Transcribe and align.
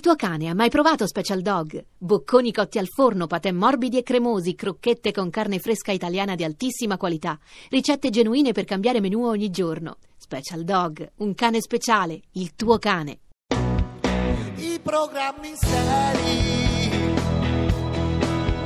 Il 0.00 0.06
tuo 0.06 0.16
cane 0.16 0.48
ha 0.48 0.54
mai 0.54 0.70
provato 0.70 1.06
Special 1.06 1.42
Dog? 1.42 1.84
Bocconi 1.98 2.52
cotti 2.52 2.78
al 2.78 2.86
forno, 2.86 3.26
patè 3.26 3.52
morbidi 3.52 3.98
e 3.98 4.02
cremosi, 4.02 4.54
crocchette 4.54 5.12
con 5.12 5.28
carne 5.28 5.58
fresca 5.58 5.92
italiana 5.92 6.34
di 6.36 6.42
altissima 6.42 6.96
qualità, 6.96 7.38
ricette 7.68 8.08
genuine 8.08 8.52
per 8.52 8.64
cambiare 8.64 9.00
menù 9.00 9.26
ogni 9.26 9.50
giorno. 9.50 9.98
Special 10.16 10.64
Dog, 10.64 11.06
un 11.16 11.34
cane 11.34 11.60
speciale, 11.60 12.18
il 12.32 12.54
tuo 12.54 12.78
cane. 12.78 13.18
I 14.56 14.80
programmi 14.82 15.52
seri 15.56 16.88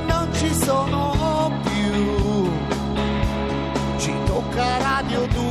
non 0.07 0.33
ci 0.35 0.53
sono 0.53 1.51
più. 1.63 2.49
Ci 3.97 4.13
tocca 4.25 4.77
Radio 4.77 5.27
2 5.27 5.44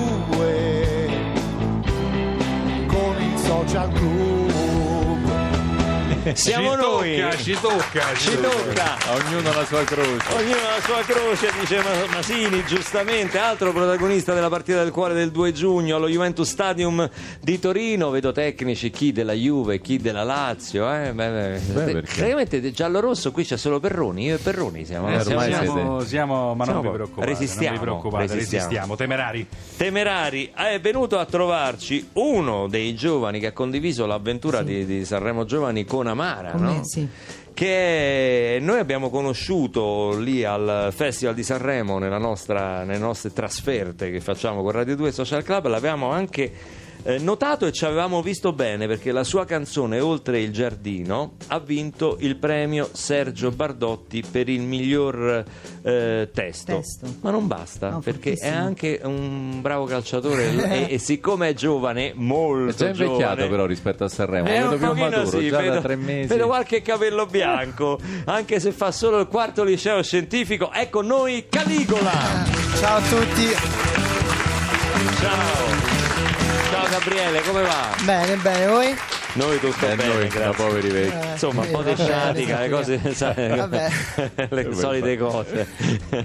Siamo 6.32 6.70
ci 6.70 6.76
noi. 6.80 7.20
Tocca, 7.20 7.36
ci 7.36 7.52
tocca, 7.60 8.14
Ci 8.14 8.40
tocca. 8.40 8.96
Ognuno 9.12 9.52
la 9.52 9.64
sua 9.66 9.84
croce. 9.84 10.34
Ognuno 10.34 10.56
ha 10.56 10.76
la 10.76 10.82
sua 10.82 11.02
croce, 11.02 11.50
dice 11.60 11.76
Ma- 11.82 12.14
Masini, 12.14 12.64
giustamente, 12.64 13.38
altro 13.38 13.72
protagonista 13.72 14.32
della 14.32 14.48
partita 14.48 14.82
del 14.82 14.90
cuore 14.90 15.12
del 15.14 15.30
2 15.30 15.52
giugno 15.52 15.96
allo 15.96 16.08
Juventus 16.08 16.48
Stadium 16.48 17.08
di 17.40 17.58
Torino. 17.58 18.08
Vedo 18.10 18.32
tecnici, 18.32 18.90
chi 18.90 19.12
della 19.12 19.34
Juve, 19.34 19.80
chi 19.80 19.98
della 19.98 20.22
Lazio. 20.22 20.90
Eh? 20.92 21.12
Beh, 21.12 21.28
beh, 21.30 21.60
Beh, 21.84 21.92
praticamente 22.02 22.70
giallo-rosso 22.72 23.30
qui 23.30 23.44
c'è 23.44 23.58
solo 23.58 23.78
Perroni. 23.78 24.24
Io 24.24 24.36
e 24.36 24.38
Perroni 24.38 24.84
siamo. 24.86 25.08
Eh, 25.08 25.20
siamo- 25.20 25.40
ormai 25.40 25.52
siamo 25.52 25.74
Siamo, 25.74 26.00
siamo- 26.00 26.54
ma 26.54 26.64
non 26.64 26.74
Siamo- 26.74 26.82
vi 26.82 26.88
preoccupate, 26.96 27.26
resistiamo, 27.26 27.68
non 27.70 27.78
vi 27.78 27.84
preoccupate, 27.84 28.22
resistiamo. 28.32 28.64
resistiamo. 28.64 28.96
Temerari. 28.96 29.46
temerari. 29.76 30.50
È 30.54 30.80
venuto 30.80 31.18
a 31.18 31.24
trovarci 31.26 32.08
uno 32.14 32.66
dei 32.68 32.94
giovani 32.94 33.40
che 33.40 33.48
ha 33.48 33.52
condiviso 33.52 34.06
l'avventura 34.06 34.62
di, 34.62 34.86
di 34.86 35.04
Sanremo 35.04 35.44
Giovani 35.44 35.84
con 35.84 36.06
Amara. 36.14 36.52
No? 36.54 36.82
sì. 36.84 37.06
che 37.52 38.58
noi 38.60 38.78
abbiamo 38.80 39.10
conosciuto 39.10 40.16
lì 40.18 40.42
al 40.42 40.88
Festival 40.92 41.34
di 41.34 41.44
Sanremo 41.44 41.98
nella 41.98 42.18
nostra- 42.18 42.82
nelle 42.82 42.98
nostre 42.98 43.32
trasferte 43.32 44.10
che 44.10 44.20
facciamo 44.20 44.62
con 44.62 44.72
Radio 44.72 44.96
2 44.96 45.12
Social 45.12 45.44
Club 45.44 45.68
l'avevamo 45.68 46.10
anche 46.10 46.50
eh, 47.04 47.18
notato 47.18 47.66
e 47.66 47.72
ci 47.72 47.84
avevamo 47.84 48.22
visto 48.22 48.52
bene 48.52 48.86
perché 48.86 49.12
la 49.12 49.24
sua 49.24 49.44
canzone 49.44 50.00
Oltre 50.00 50.40
il 50.40 50.52
giardino 50.52 51.34
ha 51.48 51.58
vinto 51.58 52.16
il 52.20 52.36
premio 52.36 52.88
Sergio 52.92 53.50
Bardotti 53.50 54.22
per 54.28 54.48
il 54.48 54.62
miglior 54.62 55.44
eh, 55.82 56.30
testo. 56.32 56.76
Testo. 56.76 57.06
ma 57.20 57.30
non 57.30 57.46
basta 57.46 57.90
No, 57.90 57.98
perché 58.00 58.32
è 58.32 58.36
fortissimo. 58.36 58.64
anche 58.64 59.00
un 59.04 59.60
bravo 59.60 59.84
calciatore 59.84 60.86
e, 60.88 60.94
e 60.94 60.98
siccome 60.98 61.50
è 61.50 61.54
giovane 61.54 62.12
molto 62.14 62.72
È 62.72 62.74
già 62.74 63.04
invecchiato 63.04 63.18
giovane, 63.18 63.48
però 63.48 63.66
rispetto 63.66 64.04
a 64.04 64.08
Sanremo, 64.08 64.48
è 64.48 64.62
un 64.62 64.70
vedo 64.70 64.92
più 64.92 65.00
maturo, 65.02 65.26
sì, 65.26 65.48
già 65.48 65.60
vedo, 65.60 65.74
da 65.74 65.80
tre 65.80 65.96
mesi. 65.96 66.28
vedo 66.28 66.46
qualche 66.46 66.82
capello 66.82 67.26
bianco, 67.26 67.98
anche 68.24 68.60
se 68.60 68.72
fa 68.72 68.90
solo 68.90 69.20
il 69.20 69.26
quarto 69.26 69.62
liceo 69.62 70.02
scientifico. 70.02 70.72
Ecco 70.72 71.02
noi 71.02 71.46
Caligola. 71.48 72.44
Ciao 72.76 72.96
a 72.96 73.00
tutti. 73.02 74.03
Ciao. 74.94 75.66
Ciao 76.70 76.88
Gabriele, 76.88 77.40
come 77.42 77.62
va? 77.62 77.88
Bene, 78.04 78.36
bene, 78.36 78.66
voi? 78.68 78.94
Noi 79.34 79.58
tutto 79.58 79.88
Eh, 79.88 79.96
bene, 79.96 80.14
noi, 80.14 80.28
da 80.28 80.50
poveri 80.52 80.88
vecchi. 80.90 81.26
Insomma, 81.32 81.62
un 81.62 81.70
po' 81.72 81.82
Eh, 81.84 81.94
di 81.94 82.02
sciatica, 82.02 82.60
le 82.60 82.68
cose, 82.68 83.14
sai, 83.14 83.48
Vabbè. 83.56 83.88
le 84.50 84.74
solite 84.74 85.18
cose. 85.18 85.66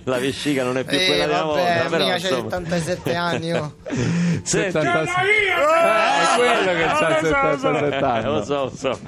La 0.03 0.19
vescica 0.19 0.63
non 0.63 0.77
è 0.77 0.83
più 0.83 0.95
Eh, 0.99 1.05
quella 1.07 1.25
della 1.25 1.41
vabbè, 1.43 1.63
volta, 1.63 1.89
però 1.89 2.03
mica 2.05 2.17
c'è 2.17 2.29
insomma. 2.29 2.49
77 2.51 3.15
anni, 3.15 3.51
oh. 3.53 3.73
Senti, 4.43 4.71
76. 4.71 5.25
Eh, 5.25 6.21
è 6.21 6.35
quello 6.35 6.77
che 6.77 6.83
ha 6.83 6.95
77 6.95 7.95
Eh, 7.95 8.03
anni. 8.03 8.23
lo 8.25 8.43
so, 8.43 8.63
lo 8.65 8.71
so. 8.75 8.99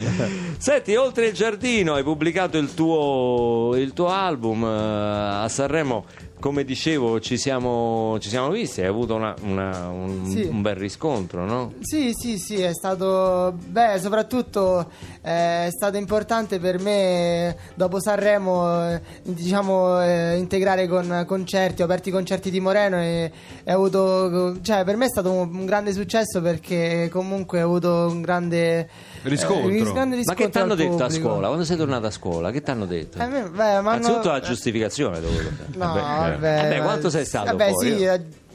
Senti, 0.58 0.96
oltre 0.96 1.28
il 1.28 1.34
giardino 1.34 1.94
hai 1.94 2.04
pubblicato 2.04 2.58
il 2.58 2.74
tuo, 2.74 3.76
il 3.76 3.94
tuo 3.94 4.10
album 4.10 4.64
eh, 4.64 5.44
a 5.44 5.48
Sanremo. 5.48 6.06
Come 6.42 6.64
dicevo, 6.66 7.20
ci 7.20 7.38
siamo, 7.38 8.18
ci 8.20 8.28
siamo 8.28 8.50
visti, 8.50 8.82
hai 8.82 8.88
avuto 8.88 9.14
una- 9.14 9.36
una- 9.44 9.90
un, 9.90 10.26
Sì. 10.28 10.42
un 10.50 10.64
bel 10.64 10.74
riscontro, 10.76 11.46
no? 11.46 11.74
Sì, 11.82 12.14
sì, 12.18 12.40
sì, 12.40 12.60
è 12.60 12.74
stato. 12.74 13.54
Beh, 13.64 14.00
soprattutto 14.00 14.90
eh, 15.22 15.68
è 15.68 15.70
stato 15.70 15.98
importante 15.98 16.58
per 16.60 16.80
me 16.80 17.56
dopo 17.76 18.02
Sanremo, 18.02 18.90
eh, 18.90 19.02
diciamo, 19.22 20.02
eh, 20.02 20.38
integrare 20.38 20.88
con 20.88 21.24
concerti. 21.28 21.84
Ho 21.84 21.86
aperto 21.86 22.10
i 22.10 22.12
concerti 22.12 22.50
di 22.50 22.60
Moreno 22.60 22.98
e, 23.00 23.32
e 23.64 23.72
ho 23.74 23.76
avuto. 23.76 24.60
Cioè, 24.64 24.84
per 24.84 24.96
me 24.96 25.06
è 25.06 25.10
stato 25.10 25.32
un, 25.32 25.54
un 25.54 25.66
grande 25.68 25.94
successo 25.94 26.42
perché 26.42 27.08
comunque 27.12 27.62
ho 27.62 27.66
avuto 27.68 28.08
un 28.10 28.20
grande. 28.22 28.90
Riscontro. 29.22 29.70
eh, 29.70 29.82
un 29.84 29.94
grande 29.94 30.16
Ma 30.16 30.16
riscontro 30.16 30.46
che 30.46 30.50
ti 30.50 30.58
hanno 30.58 30.74
detto 30.74 31.04
a 31.04 31.06
pubblico. 31.06 31.28
scuola? 31.30 31.46
Quando 31.48 31.66
sei 31.66 31.78
tornato 31.78 32.06
a 32.08 32.12
scuola, 32.12 32.50
che 32.50 32.62
ti 32.64 32.72
hanno 32.72 32.86
detto? 32.88 33.20
Eh, 33.22 33.28
beh, 33.28 33.50
ma 33.52 33.80
Innanzitutto 33.80 34.30
hanno- 34.32 34.40
la 34.40 34.48
giustificazione 34.48 35.20
dovuto 35.20 35.44
fare. 35.44 35.68
No, 35.76 36.31
Vabbè. 36.32 36.74
eh. 36.76 36.78
Ma- 36.80 36.84
quanto 36.84 37.10
sei 37.10 37.26
stato 37.26 37.46
Vabbè, 37.46 37.70
fuori? 37.70 37.98
sì, 37.98 38.10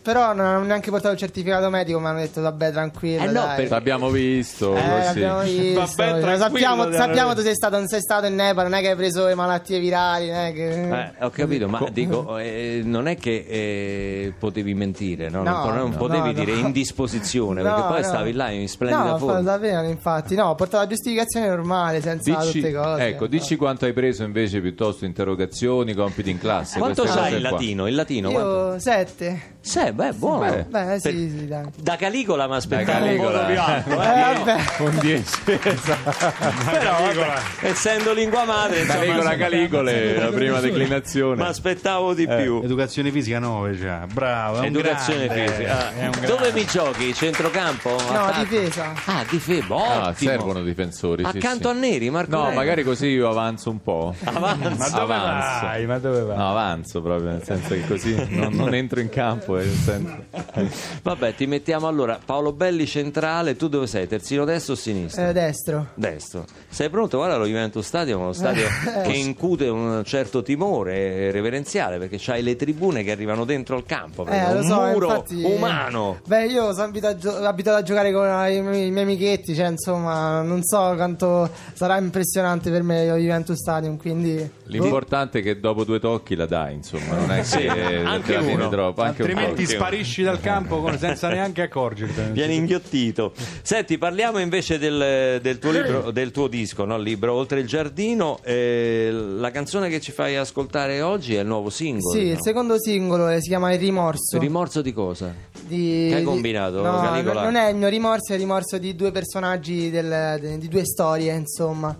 però 0.06 0.32
non 0.34 0.54
ho 0.54 0.62
neanche 0.62 0.90
portato 0.90 1.14
il 1.14 1.18
certificato 1.18 1.68
medico, 1.68 1.98
mi 1.98 2.06
hanno 2.06 2.20
detto 2.20 2.40
vabbè, 2.40 2.70
tranquillo. 2.70 3.24
Eh 3.24 3.26
no, 3.32 3.44
per- 3.56 3.68
L'abbiamo 3.68 4.08
visto, 4.10 4.76
Eh, 4.76 4.80
così. 4.80 4.88
l'abbiamo 5.04 5.40
visto. 5.40 5.80
Vabbè, 5.80 5.94
tranquillo, 6.20 6.30
Lo 6.30 6.36
sappiamo, 6.38 6.92
sappiamo 6.92 7.34
tu 7.34 7.40
sei 7.40 7.54
stato, 7.56 7.76
non 7.76 7.88
sei 7.88 8.00
stato 8.00 8.26
in 8.26 8.36
Nepal, 8.36 8.64
non 8.70 8.74
è 8.74 8.80
che 8.82 8.90
hai 8.90 8.94
preso 8.94 9.26
le 9.26 9.34
malattie 9.34 9.80
virali, 9.80 10.28
non 10.30 10.36
è 10.44 10.52
che... 10.52 10.88
Eh, 10.88 11.24
ho 11.24 11.30
capito, 11.30 11.66
ma 11.68 11.84
dico, 11.90 12.38
eh, 12.38 12.82
non 12.84 13.08
è 13.08 13.16
che 13.16 13.44
eh, 13.48 14.32
potevi 14.38 14.74
mentire, 14.74 15.28
no? 15.28 15.42
No, 15.42 15.64
non, 15.64 15.74
non 15.74 15.90
no, 15.90 15.96
potevi 15.96 16.28
no, 16.28 16.32
dire 16.32 16.52
no. 16.60 16.66
indisposizione, 16.68 17.62
No, 17.62 17.74
perché 17.74 17.88
poi 17.88 18.00
no. 18.02 18.06
stavi 18.06 18.32
là 18.32 18.50
in 18.50 18.68
splendida 18.68 19.10
No, 19.10 19.18
forma. 19.18 19.42
fatto 19.42 19.58
bene, 19.58 19.88
infatti. 19.88 20.34
No, 20.36 20.50
ho 20.50 20.54
portato 20.54 20.84
la 20.84 20.88
giustificazione 20.88 21.48
normale, 21.48 22.00
senza 22.00 22.36
Dici, 22.38 22.60
tutte 22.60 22.72
cose. 22.72 23.06
ecco, 23.08 23.26
dici 23.26 23.56
quanto 23.56 23.86
hai 23.86 23.92
preso 23.92 24.22
invece 24.22 24.60
piuttosto 24.60 25.04
interrogazioni, 25.04 25.94
compiti 25.94 26.30
in 26.30 26.38
classe. 26.38 26.78
Quanto 26.78 27.06
sai 27.06 27.34
il 27.34 27.40
qua. 27.40 27.50
latino? 27.50 27.86
Il 27.88 27.94
latino 27.96 28.30
quanto? 28.30 28.72
Io 28.74 28.78
sette. 28.78 29.54
Sì, 29.60 29.92
beh, 29.96 30.12
buono. 30.12 30.50
Beh. 30.50 30.64
Beh, 30.68 30.98
sì, 31.00 31.08
Per- 31.10 31.12
sì, 31.12 31.46
dai. 31.48 31.64
Da 31.76 31.96
Caligola 31.96 32.46
mi 32.46 32.54
aspettavo 32.54 32.98
un 32.98 33.04
Caligola. 33.06 33.38
po' 33.40 33.46
più 33.46 33.60
alto. 33.60 33.90
Eh, 33.90 33.94
eh. 33.94 34.44
vabbè. 34.44 34.56
Un 34.78 34.98
10. 35.00 35.40
Però, 35.46 36.90
vabbè, 37.00 37.34
essendo 37.62 38.12
lingua 38.12 38.44
madre, 38.44 38.80
insomma, 38.80 38.98
Caligola, 39.04 39.36
Caligole, 39.36 40.18
la 40.18 40.28
prima 40.28 40.56
mi 40.56 40.62
declinazione. 40.62 41.42
aspettavo 41.44 42.14
di 42.14 42.26
più. 42.26 42.60
Educazione 42.62 43.10
fisica 43.10 43.38
9 43.38 43.76
già, 43.76 44.06
bravo. 44.12 44.56
è 44.56 44.60
un 44.60 44.64
Educazione 44.66 45.26
grande, 45.26 45.46
fisica. 45.52 45.68
è 45.68 45.72
un 45.72 45.78
Ah, 45.86 45.90
grande. 46.10 46.26
Dove 46.26 46.52
mi 46.52 46.64
giochi? 46.66 47.14
Centrocampo? 47.14 47.90
No, 47.90 47.96
Attacco? 48.26 48.40
difesa. 48.44 48.92
Ah, 49.06 49.24
difesa. 49.28 49.74
Ah, 49.74 50.08
Ottimo. 50.08 50.30
servono 50.30 50.62
difensori. 50.62 51.24
sì, 51.30 51.36
Accanto 51.38 51.70
sì. 51.70 51.76
a 51.76 51.78
Neri, 51.78 52.10
Marco 52.10 52.36
No, 52.36 52.42
Neri. 52.44 52.54
magari 52.56 52.84
così 52.84 53.06
io 53.08 53.28
avanzo 53.30 53.70
un 53.70 53.80
po'. 53.82 54.14
Avanza. 54.24 54.68
Ma 54.76 54.88
dove 55.00 55.14
Avanzo. 55.14 55.66
vai? 55.66 55.86
Ma 55.86 55.98
dove 55.98 56.20
vai? 56.22 56.36
No, 56.36 56.50
avanzo 56.50 57.00
proprio, 57.02 57.30
nel 57.30 57.42
senso 57.44 57.68
che 57.74 57.86
così 57.86 58.14
non, 58.30 58.52
non 58.52 58.74
entro 58.74 59.00
in 59.00 59.08
campo. 59.08 59.58
eh, 59.58 59.64
senso- 59.86 60.24
Vabbè, 61.02 61.34
ti 61.34 61.46
mettiamo 61.46 61.86
allora 61.86 62.18
Paolo 62.24 62.52
Belli 62.52 62.86
centrale, 62.86 63.56
tu 63.56 63.68
dove 63.68 63.86
sei? 63.86 64.06
Terzino 64.06 64.44
destro 64.44 64.74
o 64.74 64.76
sinistro? 64.76 65.28
Eh, 65.28 65.32
destro. 65.32 65.88
Destro. 65.94 66.44
Sei 66.68 66.90
pronto? 66.90 67.16
Guarda 67.18 67.36
lo 67.36 67.46
Juventus 67.46 67.86
Stadium, 67.86 68.20
uno 68.20 68.32
stadio 68.32 68.66
che 69.04 69.12
incute 69.12 69.68
un 69.68 70.02
certo 70.04 70.42
timore 70.42 71.30
reverenziale 71.30 71.98
perché 71.98 72.16
c'hai 72.18 72.42
le 72.42 72.56
tribune 72.56 73.02
che 73.02 73.10
arrivano 73.12 73.44
dentro 73.44 73.76
il 73.76 73.84
campo, 73.86 74.26
Eh, 74.26 74.52
un 74.52 74.64
so, 74.64 74.80
muro 74.82 75.06
infatti. 75.08 75.42
umano. 75.44 76.20
Beh, 76.26 76.46
io 76.46 76.72
sono 76.72 76.84
abituato, 76.86 77.30
abituato 77.44 77.78
a 77.78 77.82
giocare 77.82 78.12
con 78.12 78.26
i 78.26 78.60
miei, 78.60 78.86
i 78.88 78.90
miei 78.90 79.04
amichetti, 79.04 79.54
cioè, 79.54 79.68
insomma, 79.68 80.42
non 80.42 80.62
so 80.62 80.92
quanto 80.96 81.48
sarà 81.74 81.96
impressionante 81.98 82.70
per 82.70 82.82
me 82.82 83.06
lo 83.06 83.16
Juventus 83.16 83.58
Stadium, 83.58 83.96
quindi... 83.96 84.50
L'importante 84.64 85.38
è 85.38 85.42
che 85.42 85.60
dopo 85.60 85.84
due 85.84 86.00
tocchi 86.00 86.34
la 86.34 86.46
dai, 86.46 86.74
insomma, 86.74 87.14
non 87.14 87.30
è 87.30 87.38
che 87.38 87.44
Sì, 87.44 87.66
anche 87.66 88.34
uno. 88.36 88.68
troppo. 88.68 89.02
Anche 89.02 89.22
un 89.22 89.28
Altrimenti 89.30 89.62
po'. 89.64 89.68
Sparisci 89.76 90.22
dal 90.22 90.40
campo 90.40 90.80
con- 90.80 90.98
senza 90.98 91.28
neanche 91.28 91.62
accorgertene. 91.62 92.30
Vieni 92.32 92.56
inghiottito. 92.56 93.32
Senti, 93.62 93.98
parliamo 93.98 94.38
invece 94.38 94.78
del, 94.78 95.38
del 95.40 95.58
tuo 95.58 95.70
libro, 95.70 96.10
del 96.10 96.30
tuo 96.30 96.48
disco, 96.48 96.84
no? 96.84 96.96
Il 96.96 97.02
libro 97.02 97.32
Oltre 97.34 97.60
il 97.60 97.66
giardino. 97.66 98.38
Eh, 98.42 99.10
la 99.12 99.50
canzone 99.50 99.88
che 99.88 100.00
ci 100.00 100.12
fai 100.12 100.36
ascoltare 100.36 101.00
oggi 101.02 101.34
è 101.34 101.40
il 101.40 101.46
nuovo 101.46 101.70
singolo. 101.70 102.10
Sì, 102.12 102.18
il 102.18 102.24
diciamo. 102.24 102.42
secondo 102.42 102.80
singolo 102.80 103.28
eh, 103.28 103.40
si 103.40 103.48
chiama 103.48 103.72
Il 103.72 103.78
rimorso. 103.80 104.38
Rimorso 104.38 104.82
di 104.82 104.92
cosa? 104.92 105.32
di, 105.66 106.06
Che 106.08 106.14
hai 106.14 106.20
di- 106.20 106.24
combinato, 106.26 106.80
no, 106.82 107.00
Caligola? 107.00 107.42
non 107.42 107.56
è 107.56 107.68
il 107.70 107.76
mio 107.76 107.88
rimorso, 107.88 108.32
è 108.32 108.34
il 108.34 108.40
rimorso 108.40 108.78
di 108.78 108.94
due 108.94 109.10
personaggi, 109.10 109.90
del- 109.90 110.38
de- 110.40 110.58
di 110.58 110.68
due 110.68 110.84
storie, 110.84 111.32
insomma. 111.34 111.96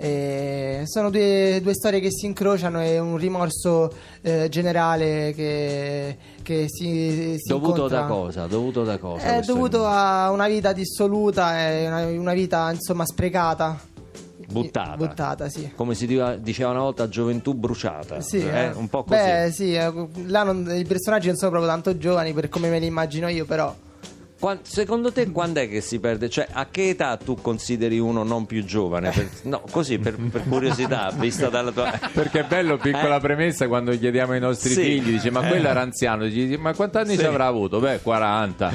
E 0.00 0.82
sono 0.86 1.10
due, 1.10 1.58
due 1.60 1.74
storie 1.74 1.98
che 1.98 2.12
si 2.12 2.26
incrociano 2.26 2.80
e 2.80 3.00
un 3.00 3.16
rimorso 3.16 3.92
eh, 4.22 4.48
generale 4.48 5.32
che, 5.34 6.16
che 6.42 6.66
si, 6.68 7.34
si 7.36 7.48
Dovuto 7.48 7.72
incontra. 7.82 8.00
da 8.02 8.06
cosa? 8.06 8.46
Dovuto 8.46 8.84
da 8.84 8.96
cosa? 8.98 9.24
È 9.24 9.34
questo 9.34 9.52
dovuto 9.54 9.78
rimorso? 9.78 9.96
a 9.96 10.30
una 10.30 10.46
vita 10.46 10.72
dissoluta 10.72 11.58
e 11.68 11.86
una, 11.88 12.06
una 12.06 12.32
vita 12.32 12.70
insomma 12.70 13.04
sprecata. 13.04 13.76
Buttata. 14.50 14.96
Buttata, 14.96 15.48
sì. 15.48 15.72
Come 15.74 15.94
si 15.94 16.06
diceva 16.06 16.70
una 16.70 16.80
volta, 16.80 17.08
gioventù 17.08 17.52
bruciata. 17.54 18.20
Sì, 18.20 18.38
eh? 18.38 18.66
eh. 18.66 18.70
un 18.74 18.88
po' 18.88 19.02
così. 19.02 19.20
Beh, 19.20 19.50
sì, 19.52 19.74
eh, 19.74 19.92
là 20.26 20.44
non- 20.44 20.72
i 20.74 20.84
personaggi 20.84 21.26
non 21.26 21.36
sono 21.36 21.50
proprio 21.50 21.70
tanto 21.70 21.98
giovani 21.98 22.32
per 22.32 22.48
come 22.48 22.70
me 22.70 22.78
li 22.78 22.86
immagino 22.86 23.28
io, 23.28 23.44
però. 23.44 23.74
Qua- 24.40 24.58
secondo 24.62 25.10
te 25.10 25.30
quando 25.32 25.58
è 25.60 25.68
che 25.68 25.80
si 25.80 25.98
perde? 25.98 26.28
Cioè, 26.28 26.46
a 26.52 26.66
che 26.70 26.90
età 26.90 27.16
tu 27.16 27.34
consideri 27.42 27.98
uno 27.98 28.22
non 28.22 28.46
più 28.46 28.64
giovane? 28.64 29.10
Per- 29.10 29.28
no, 29.42 29.62
così 29.70 29.98
per, 29.98 30.14
per 30.30 30.44
curiosità, 30.48 31.10
vista 31.18 31.48
dalla 31.48 31.72
tua. 31.72 31.92
Perché 32.12 32.40
è 32.40 32.44
bello, 32.44 32.76
piccola 32.76 33.18
premessa, 33.18 33.66
quando 33.66 33.90
chiediamo 33.98 34.32
ai 34.34 34.40
nostri 34.40 34.70
Eh. 34.70 34.74
Sì. 34.74 34.82
figli, 34.82 35.10
dice 35.10 35.30
ma 35.32 35.40
quello 35.40 35.66
era 35.68 35.80
anziano, 35.80 36.24
dici 36.28 36.56
ma 36.56 36.72
quanti 36.74 36.98
anni 36.98 37.12
Sì. 37.14 37.18
ci 37.18 37.24
avrà 37.24 37.46
avuto? 37.46 37.80
Beh, 37.80 37.98
40. 38.00 38.70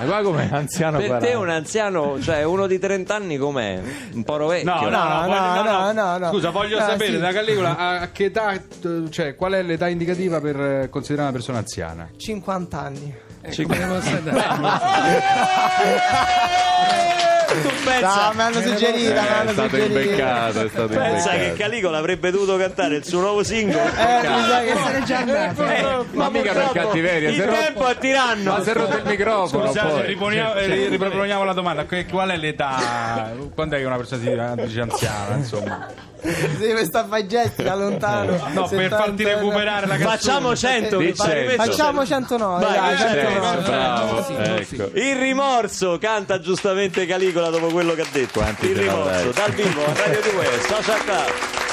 Ma 0.00 0.04
qua 0.06 0.22
come 0.22 0.48
anziano 0.50 0.96
Per 0.98 1.06
40? 1.06 1.26
te 1.30 1.34
un 1.36 1.48
anziano, 1.50 2.20
cioè 2.20 2.42
uno 2.42 2.66
di 2.66 2.78
30 2.80 3.14
anni 3.14 3.36
com'è? 3.36 3.80
Un 4.12 4.24
po' 4.24 4.36
rovecchio? 4.38 4.72
No, 4.72 4.88
no, 4.88 5.26
no, 5.26 5.26
No, 5.26 5.62
no, 5.62 5.92
no, 5.92 6.18
no. 6.18 6.30
Scusa, 6.30 6.50
voglio 6.50 6.80
No, 6.80 6.84
sapere 6.86 7.12
sì. 7.12 7.18
da 7.18 7.32
Calligola 7.32 7.76
a, 7.76 8.10
che 8.10 8.24
età, 8.24 8.60
cioè 9.10 9.36
qual 9.36 9.52
è 9.52 9.62
l'età 9.62 9.86
indicativa 9.88 10.40
per 10.40 10.60
eh, 10.60 10.88
considerare 10.90 11.28
una 11.28 11.36
persona 11.36 11.58
anziana? 11.58 12.08
50 12.16 12.80
anni. 12.80 13.14
Ecco. 13.46 13.52
Ci 13.52 13.64
credevo 13.64 14.00
No, 18.00 18.32
mi 18.34 18.42
hanno 18.42 18.58
eh, 18.58 18.62
suggerito, 18.62 19.12
eh, 19.12 19.18
hanno 19.18 19.50
è 19.50 19.52
stato 19.52 19.76
imbeccato, 19.76 20.64
è 20.64 20.68
stato 20.68 20.88
Pensa 20.88 21.32
imbeccato. 21.32 21.38
che 21.38 21.52
Caligola 21.54 21.98
avrebbe 21.98 22.30
dovuto 22.30 22.56
cantare 22.56 22.96
il 22.96 23.04
suo 23.04 23.20
nuovo 23.20 23.42
singolo. 23.42 23.84
Eh, 23.84 24.28
mi 24.28 24.44
sa 24.48 24.60
che 24.60 24.70
eh, 24.70 24.76
sarei 24.76 25.04
già 25.04 25.18
andato. 25.18 25.64
Eh, 25.64 25.78
eh, 25.78 25.82
ma, 25.82 26.04
ma 26.10 26.28
mica 26.28 26.52
per 26.52 26.70
cattiveria, 26.72 27.30
il 27.30 27.36
tempo 27.36 27.82
ro- 27.82 27.86
a 27.86 27.94
tiranno. 27.94 28.52
Ma 28.52 28.62
si 28.62 28.70
è 28.70 28.72
rotto 28.74 28.96
il 28.96 29.04
microfono. 29.06 29.66
Scusate, 29.66 30.06
riproponiamo, 30.06 30.54
riproponiamo 30.88 31.44
la 31.44 31.52
domanda. 31.52 31.86
Qual 31.86 32.28
è 32.28 32.36
l'età? 32.36 33.32
Quando 33.54 33.76
è 33.76 33.78
che 33.78 33.84
una 33.84 33.96
persona 33.96 34.20
si 34.20 34.66
dice 34.66 34.80
ah, 34.80 34.82
anziana, 34.82 35.36
insomma? 35.36 35.86
Sì, 36.26 36.72
mi 36.72 36.84
sta 36.84 37.06
fai 37.06 37.28
gesti 37.28 37.62
da 37.62 37.74
lontano. 37.74 38.32
No, 38.52 38.66
70, 38.66 38.76
per 38.76 38.88
farti 38.88 39.24
recuperare 39.24 39.86
la 39.86 39.96
canzone. 39.96 40.16
Facciamo 40.16 40.56
100, 40.56 41.00
facciamo 41.56 42.04
109. 42.04 42.64
Vai, 42.64 42.96
dai, 42.96 43.35
bravo, 43.38 44.26
ecco. 44.28 44.90
Il 44.94 45.16
rimorso 45.16 45.98
canta 45.98 46.40
giustamente 46.40 47.06
Caligola 47.06 47.50
dopo 47.50 47.68
quello 47.68 47.94
che 47.94 48.02
ha 48.02 48.06
detto. 48.10 48.40
Quanti 48.40 48.66
Il 48.66 48.76
rimorso 48.76 49.30
dal 49.30 49.52
vivo 49.52 49.84
a 49.84 49.92
Radio 49.94 50.20
2, 50.20 50.44
Social 50.68 51.04
Club. 51.04 51.65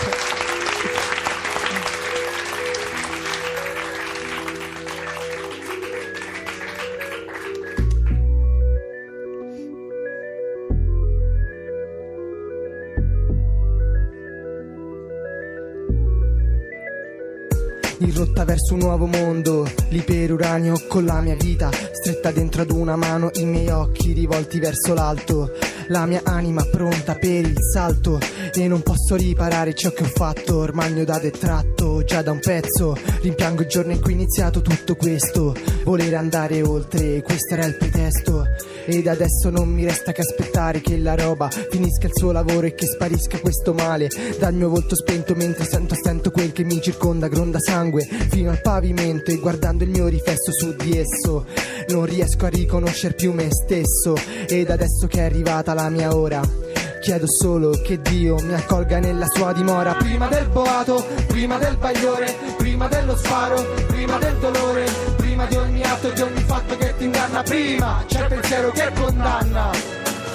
Rotta 18.44 18.46
verso 18.46 18.74
un 18.74 18.80
nuovo 18.80 19.06
mondo, 19.06 19.70
l'iperuranio 19.90 20.84
con 20.88 21.06
la 21.06 21.22
mia 21.22 21.36
vita, 21.36 21.70
stretta 21.92 22.32
dentro 22.32 22.62
ad 22.62 22.72
una 22.72 22.96
mano, 22.96 23.30
i 23.36 23.46
miei 23.46 23.70
occhi 23.70 24.12
rivolti 24.12 24.60
verso 24.60 24.94
l'alto, 24.94 25.52
la 25.88 26.06
mia 26.06 26.22
anima 26.24 26.64
pronta 26.66 27.16
per 27.16 27.46
il 27.46 27.58
salto. 27.74 28.20
E 28.54 28.68
non 28.68 28.82
posso 28.82 29.16
riparare 29.16 29.74
ciò 29.74 29.92
che 29.92 30.04
ho 30.04 30.12
fatto, 30.14 30.58
ormai 30.58 30.90
il 30.90 30.96
mio 30.96 31.06
dado 31.06 31.28
è 31.28 31.32
tratto 31.32 32.04
già 32.04 32.22
da 32.22 32.32
un 32.32 32.40
pezzo, 32.40 32.98
rimpiango 33.22 33.62
il 33.62 33.68
giorno 33.68 33.94
in 33.94 34.02
cui 34.02 34.12
è 34.12 34.16
iniziato 34.16 34.62
tutto 34.62 34.96
questo, 34.96 35.56
volere 35.84 36.16
andare 36.16 36.62
oltre, 36.62 37.22
questo 37.22 37.54
era 37.54 37.66
il 37.66 37.78
pretesto. 37.78 38.46
Ed 38.86 39.08
adesso 39.08 39.50
non 39.50 39.70
mi 39.70 39.86
resta 39.86 40.12
che 40.12 40.22
aspettare 40.22 40.82
che 40.82 40.98
la 40.98 41.16
roba 41.16 41.50
finisca 41.50 42.08
il 42.08 42.12
suo 42.14 42.34
lavoro 42.34 42.68
e 42.68 42.76
che 42.76 42.86
sparisca 42.86 43.40
questo 43.40 43.74
male. 43.74 44.10
Dal 44.38 44.54
mio 44.54 44.68
volto 44.68 44.96
spento 44.96 45.36
mentre 45.36 45.64
sento 45.64 45.94
a 45.94 45.98
stento 45.98 46.32
quel 46.32 46.52
che 46.52 46.66
mi 46.66 46.82
circonda 46.82 47.30
gronda 47.30 47.60
sangue 47.60 48.06
fino 48.34 48.50
al 48.50 48.62
pavimento 48.62 49.30
e 49.30 49.38
guardando 49.38 49.84
il 49.84 49.92
mio 49.92 50.08
riflesso 50.08 50.52
su 50.52 50.76
di 50.76 50.98
esso 50.98 51.46
non 51.90 52.06
riesco 52.06 52.46
a 52.46 52.50
riconoscere 52.50 53.14
più 53.14 53.32
me 53.32 53.50
stesso. 53.52 54.16
Ed 54.48 54.72
adesso 54.72 55.06
che 55.08 55.20
è 55.20 55.24
arrivata 55.24 55.74
la 55.74 55.90
mia 55.90 56.16
ora 56.16 56.42
Chiedo 57.00 57.26
solo 57.28 57.72
che 57.84 58.00
Dio 58.02 58.38
mi 58.42 58.54
accolga 58.54 59.00
nella 59.00 59.26
sua 59.28 59.52
dimora. 59.52 59.94
Prima 59.96 60.28
del 60.28 60.48
boato, 60.48 61.06
prima 61.28 61.58
del 61.58 61.76
bagliore 61.76 62.34
Prima 62.58 62.88
dello 62.88 63.16
sparo, 63.18 63.62
prima 63.88 64.18
del 64.18 64.38
dolore 64.38 64.86
Prima 65.18 65.46
di 65.46 65.56
ogni 65.56 65.84
atto 65.84 66.10
e 66.10 66.14
di 66.14 66.22
ogni 66.22 66.44
fatto 66.44 66.78
che 66.78 66.94
ti 66.98 67.04
inganna. 67.04 67.44
Prima 67.44 68.04
c'è 68.08 68.22
il 68.22 68.28
pensiero 68.28 68.72
che 68.72 68.90
condanna. 68.96 69.72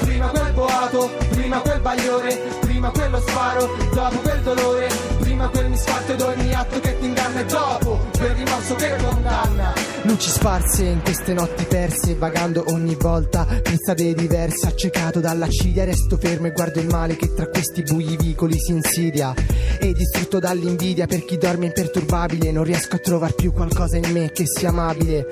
Prima 0.01 0.29
quel 0.29 0.53
boato, 0.53 1.11
prima 1.31 1.59
quel 1.61 1.81
bagliore 1.81 2.39
Prima 2.61 2.91
quello 2.91 3.21
sparo, 3.21 3.69
dopo 3.93 4.19
quel 4.19 4.41
dolore 4.43 4.89
Prima 5.19 5.49
quel 5.49 5.68
misfatto 5.79 6.13
ed 6.13 6.21
ogni 6.21 6.53
atto 6.53 6.81
che 6.81 6.99
ti 6.99 7.07
inganna 7.07 7.41
E 7.41 7.45
dopo 7.45 8.01
quel 8.17 8.31
rimorso 8.31 8.75
che 8.75 8.97
condanna. 8.97 9.73
Luci 10.03 10.31
sparse 10.31 10.85
in 10.85 11.03
queste 11.03 11.33
notti 11.35 11.65
perse 11.65 12.15
Vagando 12.15 12.65
ogni 12.69 12.97
volta 12.99 13.45
per 13.45 13.75
strade 13.75 14.15
diverse 14.15 14.67
Accecato 14.67 15.21
dalla 15.21 15.49
cilia 15.49 15.85
resto 15.85 16.17
fermo 16.17 16.47
e 16.47 16.53
guardo 16.53 16.81
il 16.81 16.87
male 16.87 17.17
Che 17.17 17.33
tra 17.35 17.47
questi 17.47 17.83
bui 17.83 18.17
vicoli 18.17 18.59
si 18.59 18.73
insidia. 18.73 19.33
E 19.81 19.93
distrutto 19.93 20.41
dall'invidia 20.41 21.07
per 21.07 21.25
chi 21.25 21.39
dorme 21.39 21.67
imperturbabile 21.67 22.51
Non 22.51 22.65
riesco 22.65 22.97
a 22.97 22.99
trovare 22.99 23.35
più 23.35 23.53
qualcosa 23.53 23.97
in 23.97 24.11
me 24.11 24.31
che 24.33 24.47
sia 24.47 24.71
amabile. 24.71 25.29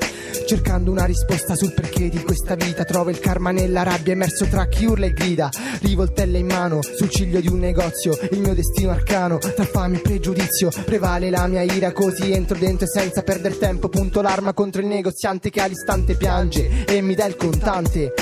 Cercando 0.46 0.90
una 0.92 1.04
risposta 1.04 1.56
sul 1.56 1.72
perché 1.72 2.08
di 2.08 2.22
questa 2.22 2.54
vita 2.54 2.84
Trovo 2.84 3.10
il 3.10 3.18
karma 3.18 3.50
nella 3.50 3.82
rabbia 3.82 4.12
immerso 4.12 4.46
tra 4.46 4.66
chi 4.66 4.84
urla 4.84 5.06
e 5.06 5.12
grida. 5.12 5.50
Rivoltelle 5.80 6.38
in 6.38 6.46
mano 6.46 6.82
sul 6.82 7.08
ciglio 7.08 7.40
di 7.40 7.48
un 7.48 7.58
negozio 7.58 8.16
Il 8.30 8.40
mio 8.40 8.54
destino 8.54 8.90
arcano 8.90 9.38
tra 9.38 9.64
fame 9.64 9.96
e 9.96 10.00
pregiudizio 10.00 10.35
Prevale 10.84 11.30
la 11.30 11.46
mia 11.46 11.62
ira 11.62 11.92
così 11.92 12.32
entro 12.32 12.56
dentro 12.58 12.86
e 12.86 12.88
senza 12.88 13.22
perdere 13.22 13.58
tempo. 13.58 13.88
Punto 13.88 14.20
l'arma 14.20 14.52
contro 14.52 14.80
il 14.80 14.86
negoziante 14.86 15.50
che 15.50 15.60
all'istante 15.60 16.14
piange 16.14 16.84
E 16.84 17.00
mi 17.00 17.14
dà 17.14 17.26
il 17.26 17.36
contante. 17.36 18.12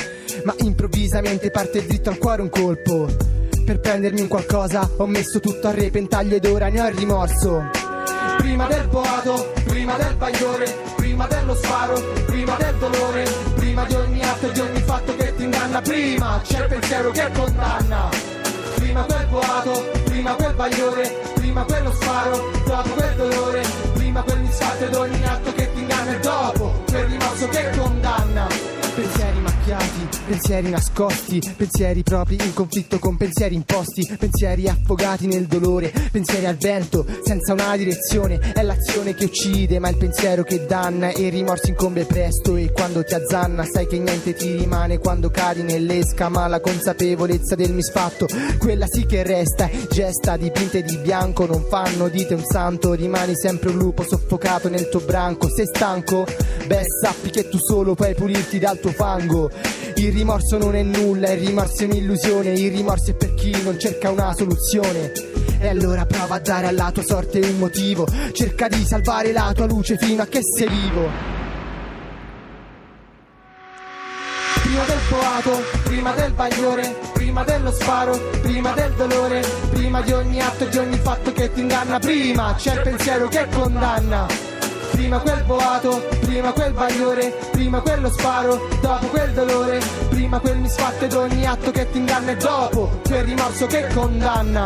Ma 0.44 0.54
improvvisamente 0.58 1.50
parte 1.50 1.84
dritto 1.84 2.10
al 2.10 2.18
cuore 2.18 2.42
un 2.42 2.50
colpo. 2.50 3.06
Per 3.64 3.80
prendermi 3.80 4.20
un 4.20 4.28
qualcosa 4.28 4.90
ho 4.98 5.06
messo 5.06 5.40
tutto 5.40 5.68
a 5.68 5.70
repentaglio 5.70 6.36
ed 6.36 6.44
ora 6.44 6.68
ne 6.68 6.80
ho 6.80 6.86
il 6.88 6.94
rimorso. 6.94 7.70
Prima 8.38 8.66
del 8.66 8.86
boato, 8.88 9.52
prima 9.64 9.96
del 9.96 10.14
bagliore, 10.16 10.74
prima 10.96 11.26
dello 11.26 11.54
sparo, 11.54 11.94
prima 12.26 12.56
del 12.56 12.74
dolore, 12.76 13.24
prima 13.54 13.84
di 13.84 13.94
ogni 13.94 14.22
atto 14.22 14.50
e 14.50 14.52
di 14.52 14.60
ogni 14.60 14.80
fatto 14.80 15.16
che 15.16 15.34
ti 15.34 15.44
inganna, 15.44 15.80
prima 15.80 16.40
c'è 16.44 16.62
il 16.62 16.68
pensiero 16.68 17.10
che 17.10 17.30
condanna. 17.32 18.33
Prima 18.94 19.06
quel 19.06 19.26
boato, 19.26 19.90
prima 20.04 20.34
quel 20.34 20.54
bagliore, 20.54 21.20
prima 21.34 21.64
quello 21.64 21.92
sparo, 21.94 22.50
dopo 22.64 22.90
quel 22.90 23.16
dolore, 23.16 23.62
prima 23.94 24.22
quel 24.22 24.38
misfatto 24.38 24.84
ed 24.84 24.94
ogni 24.94 25.26
atto 25.26 25.52
che 25.52 25.72
ti 25.74 25.80
inganna 25.80 26.14
e 26.14 26.20
dopo 26.20 26.84
quel 26.86 27.04
rimorso 27.06 27.48
che 27.48 27.70
condanna. 27.76 28.46
Pensieri 28.94 29.40
macchiati, 29.64 30.08
pensieri 30.26 30.68
nascosti, 30.68 31.54
pensieri 31.56 32.02
propri 32.02 32.34
in 32.34 32.52
conflitto 32.52 32.98
con 32.98 33.16
pensieri 33.16 33.54
imposti, 33.54 34.14
pensieri 34.18 34.68
affogati 34.68 35.26
nel 35.26 35.46
dolore, 35.46 35.90
pensieri 36.12 36.44
al 36.44 36.56
vento, 36.56 37.06
senza 37.24 37.54
una 37.54 37.74
direzione, 37.76 38.38
è 38.52 38.62
l'azione 38.62 39.14
che 39.14 39.24
uccide, 39.24 39.78
ma 39.78 39.88
il 39.88 39.96
pensiero 39.96 40.42
che 40.42 40.66
danna 40.66 41.08
e 41.08 41.26
il 41.26 41.32
rimorso 41.32 41.68
incombe 41.68 42.04
presto 42.04 42.56
e 42.56 42.72
quando 42.72 43.02
ti 43.04 43.14
azzanna 43.14 43.64
sai 43.64 43.86
che 43.86 43.98
niente 43.98 44.34
ti 44.34 44.54
rimane 44.54 44.98
quando 44.98 45.30
cadi 45.30 45.62
nell'esca, 45.62 46.28
ma 46.28 46.46
la 46.46 46.60
consapevolezza 46.60 47.54
del 47.54 47.72
misfatto, 47.72 48.26
quella 48.58 48.86
sì 48.86 49.06
che 49.06 49.22
resta, 49.22 49.70
gesta 49.90 50.36
dipinte 50.36 50.82
di 50.82 50.98
bianco, 50.98 51.46
non 51.46 51.64
fanno 51.68 52.08
di 52.08 52.26
te 52.26 52.34
un 52.34 52.44
santo, 52.44 52.92
rimani 52.92 53.34
sempre 53.34 53.70
un 53.70 53.78
lupo 53.78 54.02
soffocato 54.02 54.68
nel 54.68 54.90
tuo 54.90 55.00
branco, 55.00 55.48
sei 55.48 55.66
stanco? 55.66 56.26
Beh 56.66 56.84
sappi 57.02 57.30
che 57.30 57.48
tu 57.48 57.58
solo 57.58 57.94
puoi 57.94 58.14
pulirti 58.14 58.58
dal 58.58 58.78
tuo 58.78 58.90
fango. 58.90 59.50
Il 59.96 60.12
rimorso 60.12 60.58
non 60.58 60.74
è 60.74 60.82
nulla, 60.82 61.30
il 61.30 61.46
rimorso 61.46 61.82
è 61.82 61.86
un'illusione, 61.86 62.50
il 62.50 62.72
rimorso 62.72 63.10
è 63.10 63.14
per 63.14 63.34
chi 63.34 63.50
non 63.62 63.78
cerca 63.78 64.10
una 64.10 64.34
soluzione. 64.34 65.12
E 65.58 65.68
allora 65.68 66.04
prova 66.04 66.34
a 66.34 66.40
dare 66.40 66.66
alla 66.66 66.90
tua 66.92 67.02
sorte 67.02 67.38
un 67.38 67.58
motivo, 67.58 68.06
cerca 68.32 68.68
di 68.68 68.84
salvare 68.84 69.32
la 69.32 69.52
tua 69.54 69.66
luce 69.66 69.96
fino 69.96 70.22
a 70.22 70.26
che 70.26 70.40
sei 70.42 70.68
vivo. 70.68 71.08
Prima 74.62 74.84
del 74.84 74.98
boato, 75.08 75.62
prima 75.84 76.12
del 76.12 76.32
bagliore, 76.32 76.96
prima 77.12 77.44
dello 77.44 77.72
sparo, 77.72 78.18
prima 78.42 78.72
del 78.72 78.92
dolore, 78.94 79.42
prima 79.70 80.00
di 80.00 80.12
ogni 80.12 80.40
atto 80.40 80.64
e 80.64 80.68
di 80.68 80.78
ogni 80.78 80.98
fatto 80.98 81.32
che 81.32 81.52
ti 81.52 81.60
inganna, 81.60 81.98
prima 81.98 82.54
c'è 82.56 82.74
il 82.74 82.80
pensiero 82.80 83.28
che 83.28 83.46
condanna. 83.52 84.53
Prima 84.94 85.18
quel 85.18 85.42
boato, 85.42 86.06
prima 86.20 86.52
quel 86.52 86.72
bagliore, 86.72 87.36
prima 87.50 87.80
quello 87.80 88.08
sparo, 88.10 88.68
dopo 88.80 89.06
quel 89.08 89.32
dolore, 89.32 89.80
prima 90.08 90.38
quel 90.38 90.58
misfatto 90.58 91.04
ed 91.04 91.12
ogni 91.14 91.44
atto 91.44 91.72
che 91.72 91.90
ti 91.90 91.98
inganna 91.98 92.30
e 92.30 92.36
dopo 92.36 93.00
quel 93.04 93.24
rimorso 93.24 93.66
che 93.66 93.88
condanna. 93.92 94.64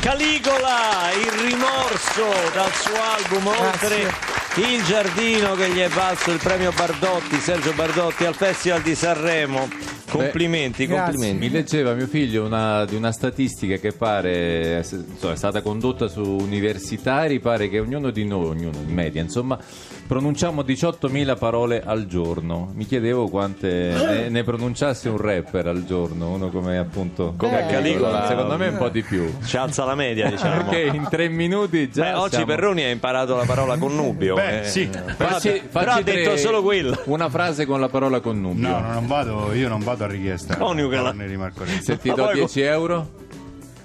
Caligola, 0.00 1.10
il 1.12 1.30
rimorso 1.42 2.24
dal 2.54 2.72
suo 2.72 2.96
album 3.18 3.46
Oltre 3.48 4.10
il 4.54 4.82
giardino 4.84 5.54
che 5.54 5.68
gli 5.70 5.78
è 5.78 5.88
valso 5.88 6.30
il 6.30 6.38
premio 6.38 6.72
Bardotti, 6.72 7.38
Sergio 7.38 7.72
Bardotti 7.74 8.24
al 8.24 8.34
Festival 8.34 8.80
di 8.80 8.94
Sanremo. 8.94 9.68
Complimenti, 10.10 10.86
grazie. 10.86 11.12
complimenti. 11.12 11.46
Mi 11.46 11.50
leggeva 11.52 11.92
mio 11.94 12.06
figlio 12.06 12.44
una- 12.44 12.84
di 12.84 12.94
una 12.96 13.12
statistica 13.12 13.76
che 13.76 13.92
pare 13.92 14.78
insomma, 14.78 15.32
è 15.32 15.36
stata 15.36 15.62
condotta 15.62 16.08
su 16.08 16.22
universitari, 16.22 17.38
pare 17.40 17.68
che 17.68 17.78
ognuno 17.78 18.10
di 18.10 18.24
noi, 18.24 18.46
ognuno 18.46 18.76
in 18.86 18.92
media, 18.92 19.22
insomma, 19.22 19.58
pronunciamo 20.06 20.62
18.000 20.62 21.36
parole 21.36 21.82
al 21.84 22.06
giorno. 22.06 22.70
Mi 22.74 22.86
chiedevo 22.86 23.28
quante 23.28 23.68
ne, 23.68 24.28
ne 24.28 24.42
pronunciasse 24.44 25.08
un 25.08 25.16
rapper 25.18 25.66
al 25.68 25.84
giorno, 25.84 26.30
uno 26.30 26.48
come 26.50 26.78
appunto 26.78 27.34
Come 27.36 27.62
Beh, 27.66 27.72
Caligola. 27.72 28.26
Secondo 28.26 28.56
me 28.56 28.68
un 28.68 28.76
po' 28.76 28.88
di 28.88 29.02
più. 29.02 29.32
Ci 29.44 29.56
alza 29.56 29.84
la 29.84 29.94
media, 29.94 30.28
diciamo. 30.30 30.64
Perché 30.64 30.96
in 30.96 31.06
tre 31.08 31.28
minuti 31.28 31.88
già 31.90 32.02
Beh, 32.04 32.12
oggi 32.14 32.30
siamo- 32.30 32.46
Perroni 32.46 32.82
ha 32.82 32.88
imparato 32.90 33.36
la 33.36 33.44
parola 33.44 33.76
connubio. 33.78 34.34
Beh, 34.34 34.60
eh. 34.62 34.64
sì. 34.64 34.88
Però, 34.88 35.30
Facci- 35.30 35.62
però 35.70 35.90
ha 35.92 35.94
facci 35.94 36.02
detto 36.04 36.36
solo 36.36 36.62
quello. 36.62 36.98
Una 37.04 37.28
frase 37.28 37.64
con 37.66 37.78
la 37.80 37.88
parola 37.88 38.20
connubio. 38.20 38.68
No, 38.68 38.80
no, 38.80 38.92
non 38.92 39.06
vado, 39.06 39.52
io 39.52 39.68
non 39.68 39.80
vado 39.82 39.99
a 40.04 40.06
richiesta. 40.08 40.56
Coniugala. 40.56 41.10
Donne 41.10 41.26
di 41.26 41.36
Marco 41.36 41.64
Renzi. 41.64 41.82
Se 41.84 41.98
ti 41.98 42.08
do 42.08 42.24
poi- 42.24 42.34
10 42.34 42.60
euro? 42.60 43.18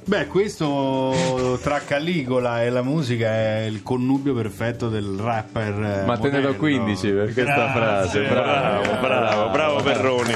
Beh, 0.08 0.28
questo 0.28 1.58
tra 1.64 1.80
Caligola 1.80 2.62
e 2.64 2.70
la 2.70 2.84
musica 2.84 3.28
è 3.28 3.62
il 3.68 3.82
connubio 3.82 4.36
perfetto 4.36 4.88
del 4.88 5.18
rapper. 5.20 6.02
eh, 6.02 6.06
Ma 6.06 6.16
te 6.18 6.30
ne 6.30 6.42
do 6.42 6.54
moderno. 6.54 6.58
15 6.58 7.08
per 7.10 7.34
questa 7.34 7.44
Grazie. 7.56 7.72
frase. 7.74 8.22
Bravo, 8.28 9.00
bravo, 9.02 9.50
bravo 9.50 9.82
Perroni. 9.82 10.34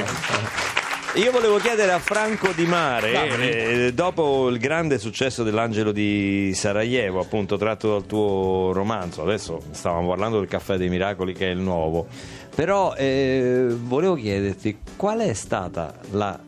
Io 1.16 1.32
volevo 1.32 1.58
chiedere 1.58 1.92
a 1.92 1.98
Franco 1.98 2.52
Di 2.54 2.66
Mare, 2.68 3.88
eh, 3.88 3.94
dopo 3.94 4.48
il 4.48 4.60
grande 4.60 5.00
successo 5.00 5.42
dell'Angelo 5.44 5.92
di 5.92 6.52
Sarajevo, 6.54 7.20
appunto 7.20 7.58
tratto 7.58 7.90
dal 7.90 8.06
tuo 8.06 8.72
romanzo, 8.74 9.24
adesso 9.24 9.60
stavamo 9.72 10.08
parlando 10.08 10.38
del 10.38 10.48
Caffè 10.48 10.78
dei 10.78 10.88
Miracoli 10.88 11.34
che 11.34 11.48
è 11.48 11.50
il 11.50 11.58
nuovo, 11.58 12.06
però 12.54 12.94
eh, 12.94 13.66
volevo 13.70 14.14
chiederti 14.14 14.78
qual 14.96 15.20
è 15.20 15.34
stata 15.34 15.96
la 16.12 16.40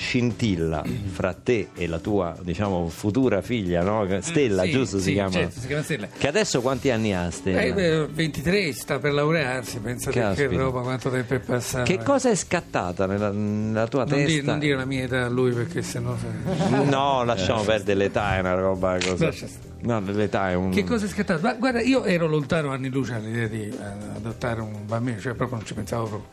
scintilla 0.00 0.84
fra 1.10 1.32
te 1.34 1.70
e 1.74 1.88
la 1.88 1.98
tua, 1.98 2.36
diciamo, 2.40 2.88
futura 2.88 3.42
figlia, 3.42 3.82
no? 3.82 4.06
Stella, 4.20 4.62
Eh, 4.62 4.66
sì, 4.66 4.72
giusto 4.72 4.98
si 4.98 5.02
sì, 5.04 5.12
chiama? 5.14 5.30
certo, 5.32 5.58
si 5.60 5.66
chiama 5.66 5.82
Stella. 5.82 6.06
Che 6.16 6.28
adesso 6.28 6.60
quanti 6.60 6.90
anni 6.90 7.12
ha 7.14 7.28
Stella? 7.30 7.60
Eh, 7.62 7.72
beh, 7.72 8.06
23 8.06 8.72
sta 8.72 8.98
per 9.00 9.12
laurearsi, 9.12 9.78
pensate 9.80 10.20
Caspita. 10.20 10.48
che 10.48 10.56
roba, 10.56 10.82
quanto 10.82 11.10
tempo 11.10 11.34
è 11.34 11.40
passato. 11.40 11.82
Che 11.84 11.98
cosa 12.04 12.30
è 12.30 12.36
scattata 12.36 13.06
nella, 13.06 13.30
nella 13.32 13.88
tua 13.88 14.04
non, 14.04 14.18
testa? 14.24 14.50
non 14.52 14.58
dire 14.60 14.76
la 14.76 14.84
mia 14.84 15.02
età 15.02 15.24
a 15.24 15.28
lui 15.28 15.50
perché 15.52 15.82
sennò... 15.82 16.16
se- 16.16 16.84
No, 16.84 17.24
lasciamo 17.24 17.62
perdere 17.64 17.98
l'età, 17.98 18.36
è 18.36 18.40
una 18.40 18.54
roba 18.54 18.98
così. 19.04 19.46
No, 19.80 20.00
l'età 20.00 20.50
è 20.50 20.54
un. 20.54 20.70
Che 20.70 20.84
cosa 20.84 21.06
è 21.06 21.08
scattato? 21.08 21.40
Ma 21.42 21.54
guarda, 21.54 21.80
io 21.80 22.04
ero 22.04 22.26
lontano 22.28 22.70
anni 22.70 22.88
luce 22.88 23.14
all'idea 23.14 23.46
di 23.46 23.62
eh, 23.62 23.76
adottare 24.16 24.60
un 24.60 24.86
bambino, 24.86 25.18
cioè 25.20 25.34
proprio 25.34 25.58
non 25.58 25.66
ci 25.66 25.74
pensavo 25.74 26.06
proprio. 26.06 26.30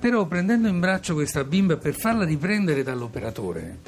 Però 0.00 0.24
prendendo 0.24 0.66
in 0.66 0.80
braccio 0.80 1.12
questa 1.14 1.44
bimba 1.44 1.76
per 1.76 1.94
farla 1.94 2.24
riprendere 2.24 2.82
dall'operatore, 2.82 3.78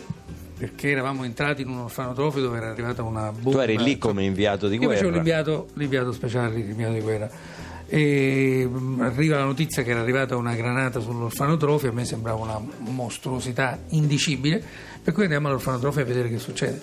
perché 0.58 0.90
eravamo 0.90 1.24
entrati 1.24 1.62
in 1.62 1.68
un 1.68 1.78
orfanotrofio 1.78 2.42
dove 2.42 2.58
era 2.58 2.68
arrivata 2.70 3.02
una 3.02 3.32
bomba. 3.32 3.50
Tu 3.50 3.58
eri 3.58 3.78
lì 3.82 3.96
come 3.96 4.22
inviato 4.24 4.68
di 4.68 4.76
Io 4.76 4.82
facevo 4.82 4.98
guerra. 5.08 5.14
l'inviato, 5.14 5.68
l'inviato 5.74 6.12
speciale, 6.12 6.54
l'inviato 6.56 6.92
di 6.92 7.00
guerra. 7.00 7.30
E 7.86 8.68
mm, 8.70 9.00
arriva 9.00 9.38
la 9.38 9.44
notizia 9.44 9.82
che 9.82 9.90
era 9.90 10.00
arrivata 10.00 10.36
una 10.36 10.54
granata 10.54 11.00
sull'orfanotrofio, 11.00 11.88
a 11.88 11.92
me 11.92 12.04
sembrava 12.04 12.42
una 12.42 12.60
mostruosità 12.90 13.78
indicibile, 13.88 14.62
per 15.02 15.14
cui 15.14 15.22
andiamo 15.22 15.48
all'orfanotrofio 15.48 16.02
a 16.02 16.04
vedere 16.04 16.28
che 16.28 16.38
succede. 16.38 16.80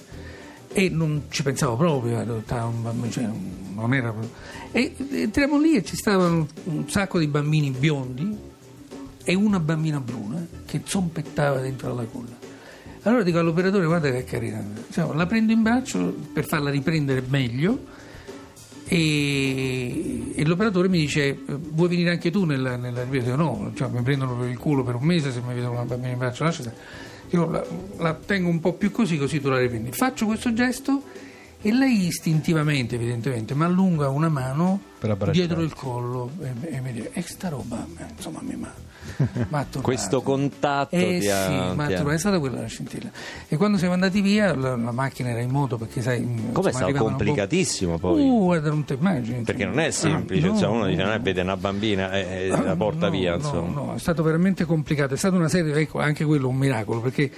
E 0.72 0.90
non 0.90 1.24
ci 1.30 1.44
pensavo 1.44 1.76
proprio 1.76 2.18
bambino, 2.42 3.10
cioè, 3.12 3.28
non 3.76 3.94
era 3.94 4.12
proprio- 4.12 4.32
E 4.72 4.96
entriamo 5.24 5.60
lì 5.60 5.76
e 5.76 5.84
ci 5.84 5.96
stavano 5.96 6.48
un 6.66 6.90
sacco 6.90 7.18
di 7.20 7.28
bambini 7.28 7.70
biondi 7.72 8.48
e 9.24 9.34
una 9.36 9.60
bambina 9.60 10.00
bruna 10.00 10.46
che 10.66 10.82
zompettava 10.84 11.60
dentro 11.60 11.94
la 11.94 12.04
culla. 12.04 12.38
Allora 13.04 13.24
dico 13.24 13.40
all'operatore: 13.40 13.86
Guarda 13.86 14.12
che 14.12 14.24
carina, 14.24 14.64
Insomma, 14.88 15.14
la 15.14 15.26
prendo 15.26 15.52
in 15.52 15.62
braccio 15.62 16.14
per 16.34 16.46
farla 16.46 16.70
riprendere 16.70 17.24
meglio. 17.28 17.98
E, 18.92 20.34
e 20.36 20.46
l'operatore 20.46 20.90
mi 20.90 21.00
dice: 21.00 21.38
Vuoi 21.46 21.88
venire 21.88 22.12
anche 22.12 22.32
tu 22.32 22.46
nella, 22.46 22.76
nella 22.76 23.04
Io 23.04 23.22
dico: 23.22 23.36
No, 23.36 23.72
cioè, 23.76 23.90
mi 23.90 24.02
prendono 24.02 24.36
per 24.36 24.50
il 24.50 24.58
culo 24.58 24.84
per 24.84 24.96
un 24.96 25.04
mese 25.04 25.32
se 25.32 25.42
mi 25.46 25.54
vedono 25.54 25.74
una 25.74 25.86
bambina 25.86 26.12
in 26.12 26.18
braccio. 26.18 26.44
Lascia 26.44 26.62
stare. 26.62 26.78
Dico, 27.30 27.46
la, 27.46 27.64
la 27.98 28.14
tengo 28.16 28.50
un 28.50 28.60
po' 28.60 28.74
più 28.74 28.92
così, 28.92 29.18
così 29.18 29.40
tu 29.40 29.50
la 29.50 29.60
riprendi. 29.60 29.92
Faccio 29.92 30.26
questo 30.26 30.52
gesto 30.54 31.04
e 31.62 31.74
lei 31.74 32.06
istintivamente, 32.08 32.96
evidentemente, 32.96 33.54
mi 33.56 33.64
allunga 33.66 34.08
una 34.10 34.30
mano 34.30 34.80
dietro 35.32 35.62
il 35.62 35.74
collo 35.74 36.30
e, 36.42 36.76
e 36.76 36.80
mi 36.82 36.94
dice: 36.94 37.10
E 37.14 37.22
sta 37.22 37.50
roba, 37.50 37.86
eh, 37.98 38.04
insomma, 38.16 38.40
mi 38.42 38.56
ma, 38.56 38.72
m'ha 39.50 39.64
turbato." 39.64 39.82
Questo 39.82 40.22
contatto 40.22 40.96
Eh 40.96 41.18
ti 41.20 41.22
sì, 41.24 41.30
ha- 41.30 41.74
ma 41.74 41.88
ti 41.88 41.94
ha- 41.96 42.12
è 42.14 42.18
stata 42.18 42.40
quella 42.40 42.62
la 42.62 42.68
scintilla. 42.68 43.10
E 43.48 43.58
quando 43.58 43.78
siamo 43.78 43.94
andati 43.94 44.22
via, 44.22 44.56
la, 44.56 44.76
la 44.78 44.92
macchina 44.92 45.30
era 45.30 45.42
in 45.42 45.50
moto 45.50 45.78
perché 45.78 46.02
sai. 46.02 46.26
Come 46.54 46.70
è 46.70 46.74
stato 46.74 46.94
complicatissimo 46.94 47.98
poi? 47.98 48.22
Uh, 48.22 48.44
guarda, 48.46 48.70
non 48.70 48.86
ti 48.86 48.94
immagini. 48.94 49.44
Perché 49.44 49.66
non 49.66 49.80
è 49.80 49.92
semplice, 49.92 50.48
Ah, 50.48 50.52
no, 50.52 50.58
cioè 50.58 50.70
uno 50.70 50.86
dice: 50.86 50.98
no. 51.02 51.06
non 51.08 51.14
è 51.14 51.20
vede 51.20 51.42
una 51.42 51.58
bambina 51.58 52.12
e 52.14 52.48
la 52.48 52.76
porta 52.78 53.08
No, 53.08 53.12
via, 53.12 53.32
no, 53.32 53.36
insomma. 53.38 53.82
No, 53.82 53.94
è 53.96 54.00
stato 54.00 54.24
veramente 54.24 54.64
complicato. 54.64 55.14
È 55.14 55.18
stata 55.18 55.36
una 55.36 55.50
serie, 55.50 55.74
ecco, 55.76 56.00
anche 56.00 56.24
quello 56.24 56.48
un 56.48 56.56
miracolo 56.56 57.02
perché 57.02 57.30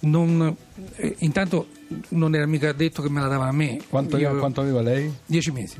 non, 0.00 0.54
eh, 0.96 1.16
intanto 1.18 1.68
non 2.10 2.34
era 2.34 2.46
mica 2.46 2.72
detto 2.72 3.02
che 3.02 3.10
me 3.10 3.20
la 3.20 3.28
davano 3.28 3.50
a 3.50 3.52
me. 3.52 3.80
Quanto, 3.88 4.16
Io- 4.16 4.26
aveva, 4.26 4.40
quanto 4.40 4.60
aveva 4.60 4.80
lei? 4.82 5.12
Dieci 5.24 5.50
mesi. 5.50 5.76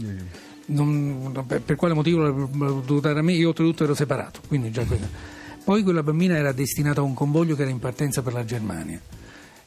Non- 0.66 1.44
per, 1.46 1.62
per 1.62 1.76
quale 1.76 1.94
motivo 1.94 2.22
l'avrebbero 2.22 2.80
dovuta 2.84 3.08
dare 3.08 3.20
a 3.20 3.22
me? 3.22 3.32
Io 3.32 3.48
oltretutto 3.48 3.84
ero 3.84 3.94
separato, 3.94 4.40
quindi 4.46 4.70
già 4.70 4.84
quella. 4.84 5.06
Poi 5.64 5.82
quella 5.82 6.02
bambina 6.02 6.37
era 6.37 6.52
destinata 6.52 7.00
a 7.00 7.04
un 7.04 7.14
convoglio 7.14 7.54
che 7.54 7.62
era 7.62 7.70
in 7.70 7.78
partenza 7.78 8.22
per 8.22 8.32
la 8.32 8.44
Germania. 8.44 9.00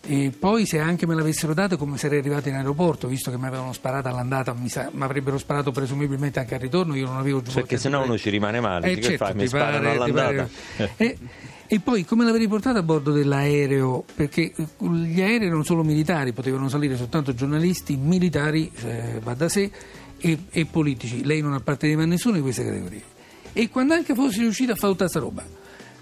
E 0.03 0.31
poi 0.37 0.65
se 0.65 0.79
anche 0.79 1.05
me 1.05 1.13
l'avessero 1.13 1.53
data 1.53 1.77
come 1.77 1.95
sarei 1.97 2.19
arrivato 2.19 2.49
in 2.49 2.55
aeroporto, 2.55 3.07
visto 3.07 3.29
che 3.29 3.37
mi 3.37 3.45
avevano 3.45 3.71
sparato 3.71 4.07
all'andata, 4.07 4.51
mi, 4.53 4.67
sa- 4.67 4.89
mi 4.91 5.03
avrebbero 5.03 5.37
sparato 5.37 5.71
presumibilmente 5.71 6.39
anche 6.39 6.55
al 6.55 6.59
ritorno, 6.61 6.95
io 6.95 7.05
non 7.05 7.17
avevo 7.17 7.41
giù 7.43 7.51
Perché 7.51 7.77
sennò 7.77 8.03
uno 8.03 8.17
ci 8.17 8.29
rimane 8.31 8.59
male. 8.59 8.87
eh, 8.91 8.95
Dici, 8.95 9.09
certo, 9.09 9.25
che 9.25 9.31
fai? 9.31 9.41
Mi 9.41 9.47
sparano 9.47 9.77
pare- 9.83 9.89
all'andata. 9.95 10.49
pare- 10.77 10.93
E, 10.97 11.17
e 11.67 11.79
poi 11.79 12.03
come 12.03 12.25
l'avrei 12.25 12.47
portata 12.47 12.79
a 12.79 12.83
bordo 12.83 13.11
dell'aereo? 13.11 14.03
Perché 14.15 14.51
eh, 14.55 14.67
gli 14.87 15.21
aerei 15.21 15.47
erano 15.47 15.63
solo 15.63 15.83
militari, 15.83 16.33
potevano 16.33 16.67
salire 16.67 16.97
soltanto 16.97 17.35
giornalisti, 17.35 17.95
militari, 17.95 18.71
eh, 18.83 19.19
va 19.21 19.35
da 19.35 19.47
sé, 19.49 19.69
e, 20.17 20.37
e 20.49 20.65
politici. 20.65 21.23
Lei 21.23 21.41
non 21.41 21.53
apparteneva 21.53 22.01
a 22.01 22.05
nessuna 22.07 22.37
di 22.37 22.41
queste 22.41 22.65
categorie. 22.65 23.01
E 23.53 23.69
quando 23.69 23.93
anche 23.93 24.15
fossi 24.15 24.39
riuscito 24.39 24.71
a 24.71 24.75
fare 24.75 24.91
tutta 24.93 25.03
questa 25.05 25.19
roba, 25.19 25.43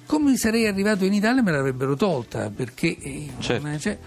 come 0.09 0.37
sarei 0.37 0.65
arrivato 0.65 1.05
in 1.05 1.13
Italia 1.13 1.43
me 1.43 1.51
l'avrebbero 1.51 1.95
tolta, 1.95 2.49
perché 2.49 2.97
eh, 2.97 3.29
Certo. 3.37 3.67
è- 3.67 3.77
cioè, 3.77 3.99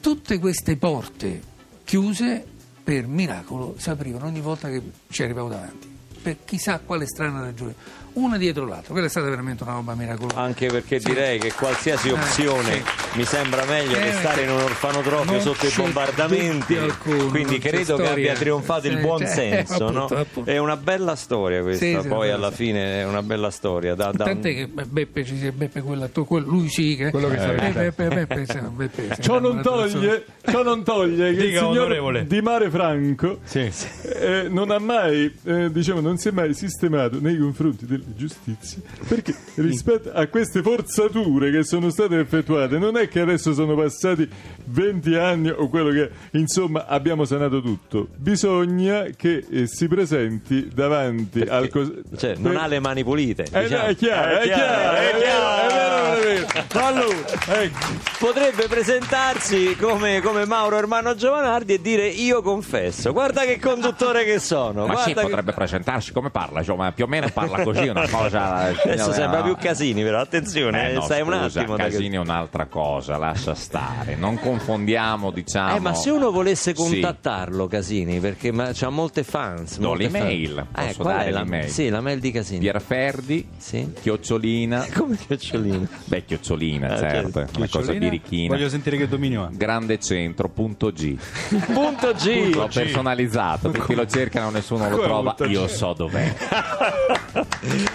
tutte 0.00 0.40
queste 0.40 0.76
porte 0.76 1.40
chiuse, 1.84 2.44
per 2.82 3.06
miracolo, 3.06 3.76
si 3.78 3.90
aprivano 3.90 4.26
ogni 4.26 4.40
volta 4.40 4.68
che 4.68 4.82
ci 5.08 5.22
arrivavo 5.22 5.48
davanti. 5.48 5.88
Per 6.20 6.38
chissà 6.44 6.80
quale 6.80 7.06
strana 7.06 7.42
ragione, 7.42 7.74
una 8.22 8.36
dietro 8.38 8.66
l'altra. 8.66 8.92
Quella 8.92 9.06
è 9.06 9.10
stata 9.10 9.28
veramente 9.28 9.62
una 9.62 9.72
roba 9.72 9.94
miracolosa. 9.94 10.38
Anche 10.40 10.66
perché 10.68 11.00
Sì. 11.00 11.06
direi 11.08 11.38
che 11.38 11.52
qualsiasi 11.52 12.08
Eh, 12.08 12.12
opzione 12.12 12.72
sì. 12.72 12.82
mi 13.18 13.24
sembra 13.24 13.64
meglio 13.64 13.94
che 13.94 14.08
Eh, 14.08 14.12
stare 14.12 14.42
in 14.42 14.50
un 14.50 14.60
orfanotrofio 14.60 15.32
non 15.32 15.40
sotto 15.40 15.66
i 15.66 15.72
bombardamenti. 15.76 16.76
alcuno, 16.76 17.26
Quindi 17.26 17.58
credo 17.58 17.96
che 17.96 18.08
abbia 18.08 18.34
trionfato 18.34 18.86
il 18.86 18.96
Sì, 18.96 19.00
buon 19.00 19.18
cioè, 19.18 19.28
senso. 19.66 19.86
appunto, 19.86 20.14
no? 20.14 20.20
appunto. 20.20 20.50
È 20.50 20.58
una 20.58 20.76
bella 20.76 21.14
storia 21.16 21.62
questa, 21.62 21.84
Sì, 21.84 21.98
sì, 22.00 22.08
poi 22.08 22.28
sì, 22.28 22.32
alla 22.34 22.50
sì. 22.50 22.54
fine 22.56 23.00
è 23.00 23.04
una 23.06 23.22
bella 23.22 23.50
storia. 23.50 23.94
Da, 23.94 24.10
da- 24.12 24.24
Tant'è 24.24 24.54
che 24.54 24.68
Beppe 24.68 25.24
ci 25.24 25.36
sia 25.36 25.52
Beppe 25.52 25.80
quell'attore, 25.82 26.26
quello- 26.26 26.48
lui 26.48 26.68
sì 26.68 26.96
che 26.96 27.10
Quello 27.10 27.28
che 27.28 27.38
sarebbe 27.38 27.66
Eh, 27.68 27.72
Beppe, 27.72 28.08
Beppe, 28.08 28.46
sì, 28.46 28.58
Beppe, 28.70 29.16
Ciò 29.20 29.38
non 29.40 29.60
toglie, 29.62 30.24
ciò 30.48 30.62
non 30.62 30.82
toglie 30.84 31.30
che 31.34 31.42
Dica, 31.42 31.44
il 31.44 31.56
signor 31.58 31.76
onorevole. 31.86 32.26
Di 32.26 32.40
Mare 32.40 32.70
Franco 32.70 33.38
Sì. 33.44 33.70
eh, 34.04 34.46
non 34.48 34.70
ha 34.70 34.78
mai, 34.78 35.34
eh, 35.44 35.70
diciamo, 35.70 36.00
non 36.00 36.16
si 36.18 36.28
è 36.28 36.30
mai 36.30 36.54
sistemato 36.54 37.18
nei 37.20 37.38
confronti 37.38 37.86
della 37.86 38.04
giustizia 38.14 38.80
perché 39.08 39.34
rispetto 39.56 40.10
a 40.12 40.26
queste 40.26 40.62
forzature 40.62 41.50
che 41.50 41.64
sono 41.64 41.90
state 41.90 42.18
effettuate 42.18 42.78
non 42.78 42.96
è 42.96 43.08
che 43.08 43.20
adesso 43.20 43.52
sono 43.54 43.74
passati 43.74 44.28
20 44.64 45.14
anni 45.16 45.48
o 45.50 45.68
quello 45.68 45.90
che 45.90 46.02
è, 46.04 46.10
insomma 46.32 46.86
abbiamo 46.86 47.24
sanato 47.24 47.60
tutto 47.60 48.08
bisogna 48.16 49.04
che 49.16 49.44
eh, 49.50 49.66
si 49.66 49.88
presenti 49.88 50.68
davanti 50.72 51.40
al 51.40 51.68
cos- 51.68 51.92
cioè, 52.16 52.34
non 52.36 52.52
per- 52.52 52.60
ha 52.62 52.66
le 52.66 52.80
mani 52.80 53.04
pulite. 53.04 53.46
Eh, 53.50 53.62
diciamo. 53.62 53.82
no, 53.82 53.88
è 53.88 53.96
chiaro, 53.96 54.38
è 54.38 54.42
chiaro, 54.42 54.96
è 54.96 55.14
vero, 55.18 55.56
è 55.56 55.66
vero, 55.68 56.14
è 56.14 56.20
vero. 56.20 56.64
Ma 56.74 56.90
lui, 57.04 57.16
ecco. 57.64 57.78
Potrebbe 58.18 58.66
presentarsi 58.68 59.76
come, 59.76 60.20
come 60.20 60.44
Mauro 60.46 60.76
Ermano 60.76 61.14
Giovanardi 61.14 61.74
e 61.74 61.80
dire 61.80 62.06
io 62.08 62.42
confesso. 62.42 63.12
Guarda 63.12 63.42
che 63.44 63.58
conduttore 63.58 64.24
che 64.24 64.38
sono. 64.38 64.86
Ma 64.86 64.96
sì, 64.96 65.12
guarda 65.12 65.20
che- 65.22 65.28
potrebbe 65.28 65.52
presentarsi 65.52 66.12
come 66.12 66.30
parla, 66.30 66.58
insomma, 66.60 66.92
più 66.92 67.04
o 67.04 67.06
meno 67.08 67.28
parla 67.32 67.62
così, 67.64 67.88
una 67.90 68.08
cosa... 68.08 68.54
Adesso 68.84 69.12
sembra 69.12 69.42
più 69.42 69.56
Casini, 69.56 70.02
però 70.02 70.20
attenzione, 70.20 70.90
Eh, 70.90 70.94
no, 70.94 71.00
stai 71.02 71.20
un 71.22 71.32
scusa, 71.42 71.60
attimo. 71.60 71.76
da- 71.76 71.84
Casini 71.84 72.16
è 72.16 72.18
un'altra 72.18 72.66
cosa, 72.66 73.16
lascia 73.16 73.54
stare. 73.54 74.16
Non 74.16 74.38
confondiamo, 74.38 75.30
diciamo... 75.30 75.76
Eh, 75.76 75.80
ma 75.80 75.94
se 75.94 76.10
uno 76.10 76.30
volesse 76.30 76.74
Sì. 76.74 76.82
contattarlo, 76.82 77.66
Casini, 77.66 78.18
perché 78.20 78.52
ma, 78.52 78.70
c'ha 78.72 78.88
molte 78.90 79.22
fans. 79.24 79.78
Do 79.78 79.88
molte 79.88 80.04
l'email, 80.04 80.54
fan. 80.72 80.86
posso 80.86 81.02
qual 81.02 81.16
dare 81.16 81.28
è 81.28 81.30
la 81.32 81.42
l'email? 81.42 81.68
Sì, 81.68 81.88
la 81.88 82.00
mail 82.00 82.20
di 82.20 82.30
Casini. 82.30 82.60
Pierferdi, 82.60 83.48
Sì. 83.56 83.92
chiocciolina... 84.00 84.86
Come 84.94 85.16
chiocciolino? 85.16 85.86
Beh, 86.04 86.24
chiocciolina, 86.24 86.94
Eh, 86.94 86.98
certo, 86.98 87.30
certo. 87.32 87.38
una 87.40 87.48
cosa 87.50 87.66
Chiocciolina? 87.66 88.04
birichina. 88.04 88.54
Voglio 88.54 88.68
sentire 88.68 88.96
che 88.96 89.08
dominio 89.08 89.44
ha. 89.44 89.48
Grande 89.52 89.98
centro, 89.98 90.48
punto 90.48 90.90
G. 90.92 91.16
Punto 91.72 92.12
G. 92.12 92.54
L'ho 92.54 92.68
personalizzato, 92.72 93.70
per 93.70 93.84
chi 93.84 93.94
lo 93.94 94.06
cercano 94.06 94.50
nessuno 94.50 94.88
lo 94.88 94.98
trova, 95.00 95.34
io 95.46 95.66
so 95.68 95.92
dov'è. 95.92 96.34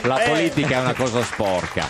La 0.04 0.24
Eh. 0.24 0.30
politica 0.30 0.78
è 0.78 0.80
una 0.82 0.94
cosa 0.94 1.24
sporca. 1.24 1.88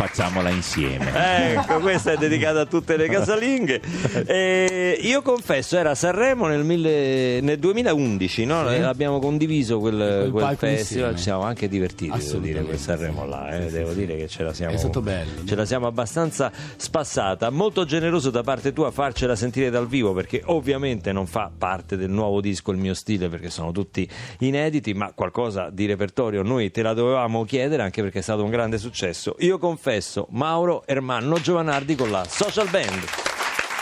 Facciamola 0.00 0.48
insieme. 0.48 1.52
Ecco, 1.52 1.78
questa 1.80 2.12
è 2.12 2.16
dedicata 2.16 2.60
a 2.60 2.64
tutte 2.64 2.96
le 2.96 3.06
casalinghe. 3.08 3.80
E 4.30 4.98
io 5.02 5.20
confesso, 5.22 5.76
era 5.76 5.90
a 5.90 5.94
Sanremo 5.94 6.46
nel, 6.46 6.64
mille- 6.64 7.40
nel 7.42 7.58
2011, 7.58 8.44
no? 8.44 8.60
Abbiamo 8.60 9.18
condiviso 9.18 9.78
quel, 9.78 10.28
Quel 10.30 10.44
quel 10.44 10.56
festival, 10.56 11.16
ci 11.16 11.22
siamo 11.22 11.42
anche 11.42 11.68
divertiti, 11.68 12.16
devo 12.18 12.38
dire, 12.38 12.62
quel 12.62 12.78
Sanremo 12.78 13.26
là. 13.26 13.50
eh. 13.50 13.70
Devo 13.70 13.92
dire 13.92 14.16
che 14.16 14.28
ce 14.28 14.42
la 14.42 14.52
siamo, 14.54 14.72
È 14.72 14.78
stato 14.78 15.00
bello, 15.02 15.44
ce 15.44 15.54
la 15.54 15.64
siamo 15.66 15.86
abbastanza 15.86 16.50
spassata. 16.76 17.50
Molto 17.50 17.84
generoso 17.84 18.30
da 18.30 18.42
parte 18.42 18.72
tua 18.72 18.90
farcela 18.90 19.34
sentire 19.36 19.68
dal 19.68 19.86
vivo, 19.86 20.12
perché 20.14 20.42
ovviamente 20.46 21.12
non 21.12 21.26
fa 21.26 21.50
parte 21.56 21.96
del 21.96 22.10
nuovo 22.10 22.40
disco 22.40 22.70
il 22.70 22.78
mio 22.78 22.94
stile, 22.94 23.28
perché 23.28 23.50
sono 23.50 23.72
tutti 23.72 24.08
inediti, 24.38 24.94
ma 24.94 25.12
qualcosa 25.14 25.68
di 25.70 25.86
repertorio 25.86 26.42
noi 26.42 26.70
te 26.70 26.82
la 26.82 26.94
dovevamo 26.94 27.44
chiedere, 27.44 27.82
anche 27.82 28.00
perché 28.02 28.20
è 28.20 28.22
stato 28.22 28.44
un 28.44 28.50
grande 28.50 28.78
successo. 28.78 29.34
Io 29.40 29.58
confesso, 29.58 29.88
Mauro 30.30 30.84
Ermanno 30.86 31.40
Giovanardi 31.40 31.96
con 31.96 32.10
la 32.10 32.24
Social 32.28 32.68
Band. 32.68 33.04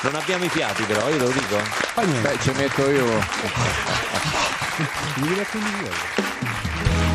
Non 0.03 0.15
abbiamo 0.15 0.45
i 0.45 0.49
fiati 0.49 0.85
però, 0.85 1.07
io 1.11 1.19
lo 1.19 1.29
dico. 1.29 1.57
Beh, 2.23 2.39
ci 2.41 2.51
metto 2.53 2.89
io. 2.89 3.05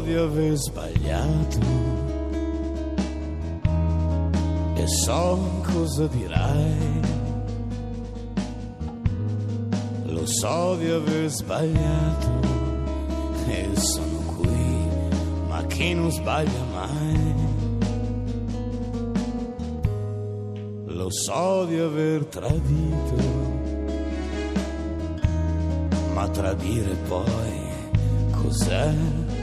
di 0.00 0.14
aver 0.14 0.56
sbagliato 0.56 1.60
e 4.74 4.86
so 4.86 5.38
cosa 5.72 6.06
dirai. 6.06 7.00
Lo 10.06 10.26
so 10.26 10.76
di 10.76 10.88
aver 10.90 11.28
sbagliato 11.28 12.30
e 13.46 13.68
sono 13.74 14.18
qui, 14.36 14.88
ma 15.48 15.64
chi 15.66 15.94
non 15.94 16.10
sbaglia 16.10 16.64
mai. 16.72 17.34
Lo 20.86 21.10
so 21.10 21.64
di 21.66 21.78
aver 21.78 22.24
tradito, 22.26 23.16
ma 26.14 26.28
tradire 26.28 26.94
poi 27.06 27.60
cos'è? 28.32 29.39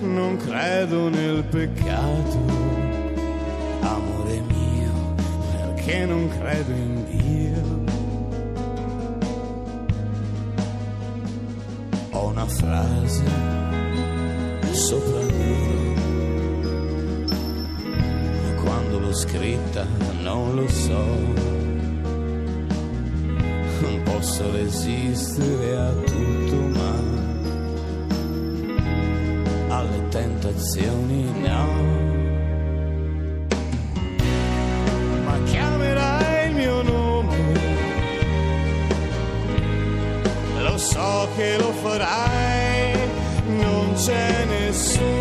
Non 0.00 0.36
credo 0.36 1.08
nel 1.08 1.42
peccato, 1.44 2.38
amore 3.80 4.40
mio, 4.40 5.14
perché 5.50 6.06
non 6.06 6.28
credo 6.28 6.70
in 6.70 7.04
Dio. 7.10 7.84
Ho 12.12 12.26
una 12.28 12.46
frase 12.46 13.24
sopra 14.70 15.20
il 15.20 15.34
muro, 15.34 16.04
ma 18.42 18.62
quando 18.62 18.98
l'ho 19.00 19.14
scritta 19.14 19.84
non 20.22 20.54
lo 20.54 20.68
so. 20.68 21.04
Non 23.80 24.02
posso 24.04 24.50
resistere 24.52 25.76
a 25.76 25.90
tutto, 25.92 26.56
ma 26.78 27.07
alle 29.78 30.08
tentazioni 30.08 31.22
no. 31.40 31.66
Ma 35.24 35.38
chiamerai 35.44 36.48
il 36.48 36.54
mio 36.54 36.82
nome, 36.82 37.36
lo 40.62 40.78
so 40.78 41.28
che 41.36 41.56
lo 41.58 41.72
farai, 41.82 43.08
non 43.46 43.92
c'è 43.94 44.44
nessun 44.46 45.17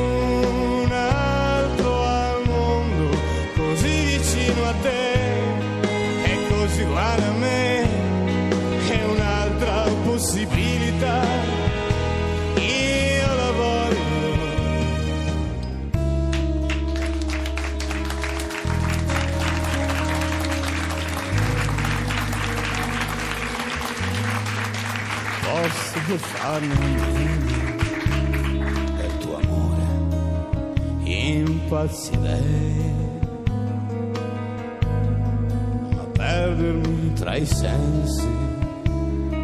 Meno 26.50 26.74
del 28.96 29.18
tuo 29.20 29.36
amore, 29.36 29.84
impazzirei. 31.04 32.86
Ma 35.94 36.04
perdermi 36.14 37.14
tra 37.14 37.36
i 37.36 37.46
sensi 37.46 38.28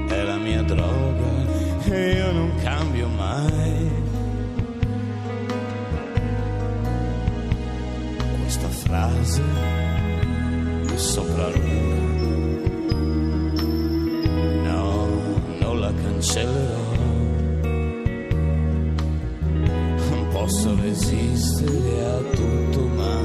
è 0.08 0.24
la 0.24 0.38
mia 0.38 0.64
droga 0.64 1.46
e 1.84 2.12
io 2.14 2.32
non 2.32 2.56
cambio 2.64 3.10
mai. 3.10 3.92
Questa 8.40 8.70
frase 8.70 9.42
è 10.88 10.98
sopra 10.98 11.52
la 15.84 15.92
cancellerò. 16.02 16.93
Posso 20.54 20.76
resistere 20.76 22.06
a 22.06 22.20
tutto, 22.36 22.86
ma 22.90 23.18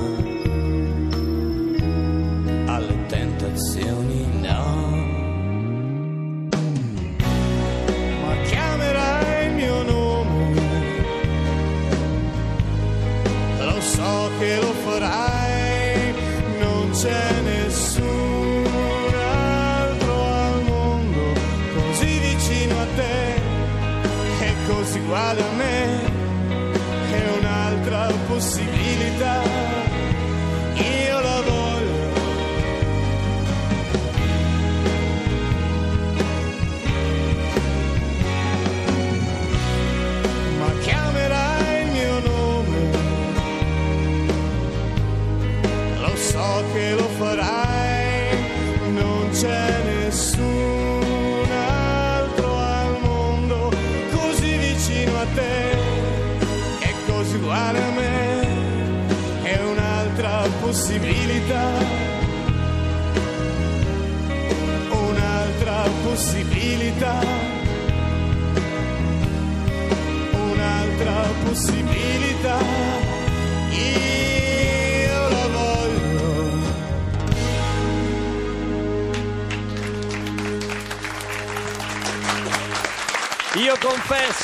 alle 2.73 3.07
tentazioni 3.07 4.08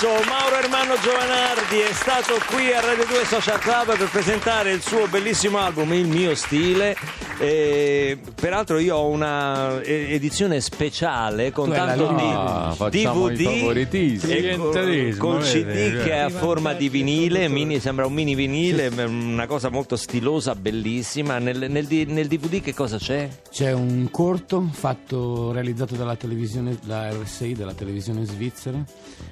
confesso, 0.05 0.29
Mauro 0.29 0.57
Ermanno 0.57 0.99
Giovanardi 1.01 1.81
è 1.81 1.93
stato 1.93 2.39
qui 2.47 2.73
a 2.73 2.81
Radio 2.81 3.07
2 3.07 3.25
Social 3.25 3.59
Club 3.59 3.97
per 3.97 4.09
presentare 4.09 4.73
il 4.73 4.83
suo 4.83 5.07
bellissimo 5.07 5.59
album 5.59 5.93
Il 5.95 6.07
mio 6.07 6.35
stile. 6.35 7.24
E, 7.37 8.17
peraltro 8.35 8.79
io 8.79 8.97
ho 8.97 9.09
una 9.09 9.83
edizione 9.83 10.61
speciale 10.61 11.51
con 11.51 11.67
Tu 11.67 11.73
hai 11.73 11.79
la 11.79 11.87
tanto 11.87 12.15
di 12.15 12.23
Ah, 12.23 12.73
facciamo 12.77 13.29
i 13.29 13.35
DVD 13.35 13.59
favoritissimi. 13.59 14.33
e 14.37 14.57
con, 14.57 14.71
Clientelismo, 14.71 15.21
col 15.29 15.43
CD 15.43 16.03
che 16.03 16.11
è 16.13 16.19
a 16.19 16.29
forma 16.29 16.73
di 16.75 16.89
vinile, 16.89 17.49
mini- 17.49 17.81
sembra 17.81 18.07
un 18.07 18.13
mini 18.13 18.35
vinile, 18.37 18.87
una 19.07 19.47
cosa 19.47 19.69
molto 19.69 19.97
stilosa, 19.97 20.55
bellissima. 20.55 21.39
Nel, 21.39 21.67
nel 21.71 21.87
di- 21.87 22.05
nel 22.07 22.29
DVD 22.29 22.61
che 22.61 22.73
cosa 22.73 22.99
c'è? 22.99 23.29
C'è 23.51 23.73
un 23.73 24.09
corto 24.13 24.69
fatto, 24.71 25.51
realizzato 25.51 25.97
dalla 25.97 26.17
televisione, 26.17 26.79
la 26.85 27.11
RSI, 27.11 27.55
della 27.55 27.75
televisione 27.75 28.25
svizzera, 28.25 28.83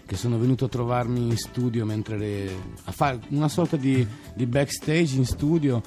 che 0.05 0.17
sono 0.17 0.39
venuto 0.39 0.65
a 0.65 0.69
trovarmi 0.69 1.21
in 1.21 1.37
studio 1.37 1.85
mentre 1.85 2.19
le- 2.19 2.57
a 2.85 2.91
fare 2.93 3.21
una 3.29 3.49
sorta 3.49 3.77
di, 3.77 4.05
di 4.35 4.47
backstage 4.47 5.15
in 5.15 5.25
studio. 5.25 5.81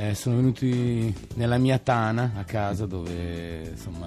Eh, 0.00 0.14
sono 0.14 0.36
venuti 0.36 1.12
nella 1.34 1.58
mia 1.58 1.78
tana 1.78 2.34
a 2.36 2.44
casa 2.44 2.86
dove, 2.86 3.70
insomma, 3.70 4.06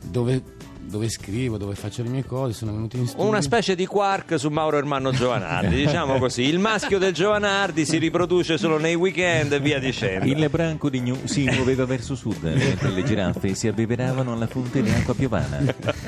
dove, 0.00 0.40
dove 0.88 1.08
scrivo, 1.08 1.58
dove 1.58 1.74
faccio 1.74 2.02
le 2.02 2.08
mie 2.08 2.24
cose. 2.24 2.52
Sono 2.52 2.72
venuti 2.72 2.98
in 2.98 3.06
studio. 3.06 3.26
Una 3.26 3.40
specie 3.40 3.74
di 3.74 3.86
quark 3.86 4.38
su 4.38 4.48
Mauro 4.48 4.78
Ermanno 4.78 5.10
Giovanardi, 5.12 5.76
diciamo 5.84 6.18
così. 6.18 6.42
Il 6.42 6.58
maschio 6.58 6.98
del 6.98 7.12
Giovanardi 7.12 7.84
si 7.84 7.98
riproduce 7.98 8.58
solo 8.58 8.78
nei 8.78 8.94
weekend 8.94 9.52
e 9.52 9.60
via 9.60 9.78
dicendo. 9.78 10.24
Il 10.24 10.48
branco 10.50 10.88
di 10.88 11.00
Gnu 11.00 11.26
si 11.26 11.44
muoveva 11.44 11.84
verso 11.84 12.14
sud, 12.14 12.42
mentre 12.42 12.90
le 12.90 13.04
giraffe 13.04 13.54
si 13.54 13.68
abbeveravano 13.68 14.32
alla 14.32 14.46
fonte 14.46 14.82
di 14.82 14.90
acqua 14.90 15.14
piovana. 15.14 15.62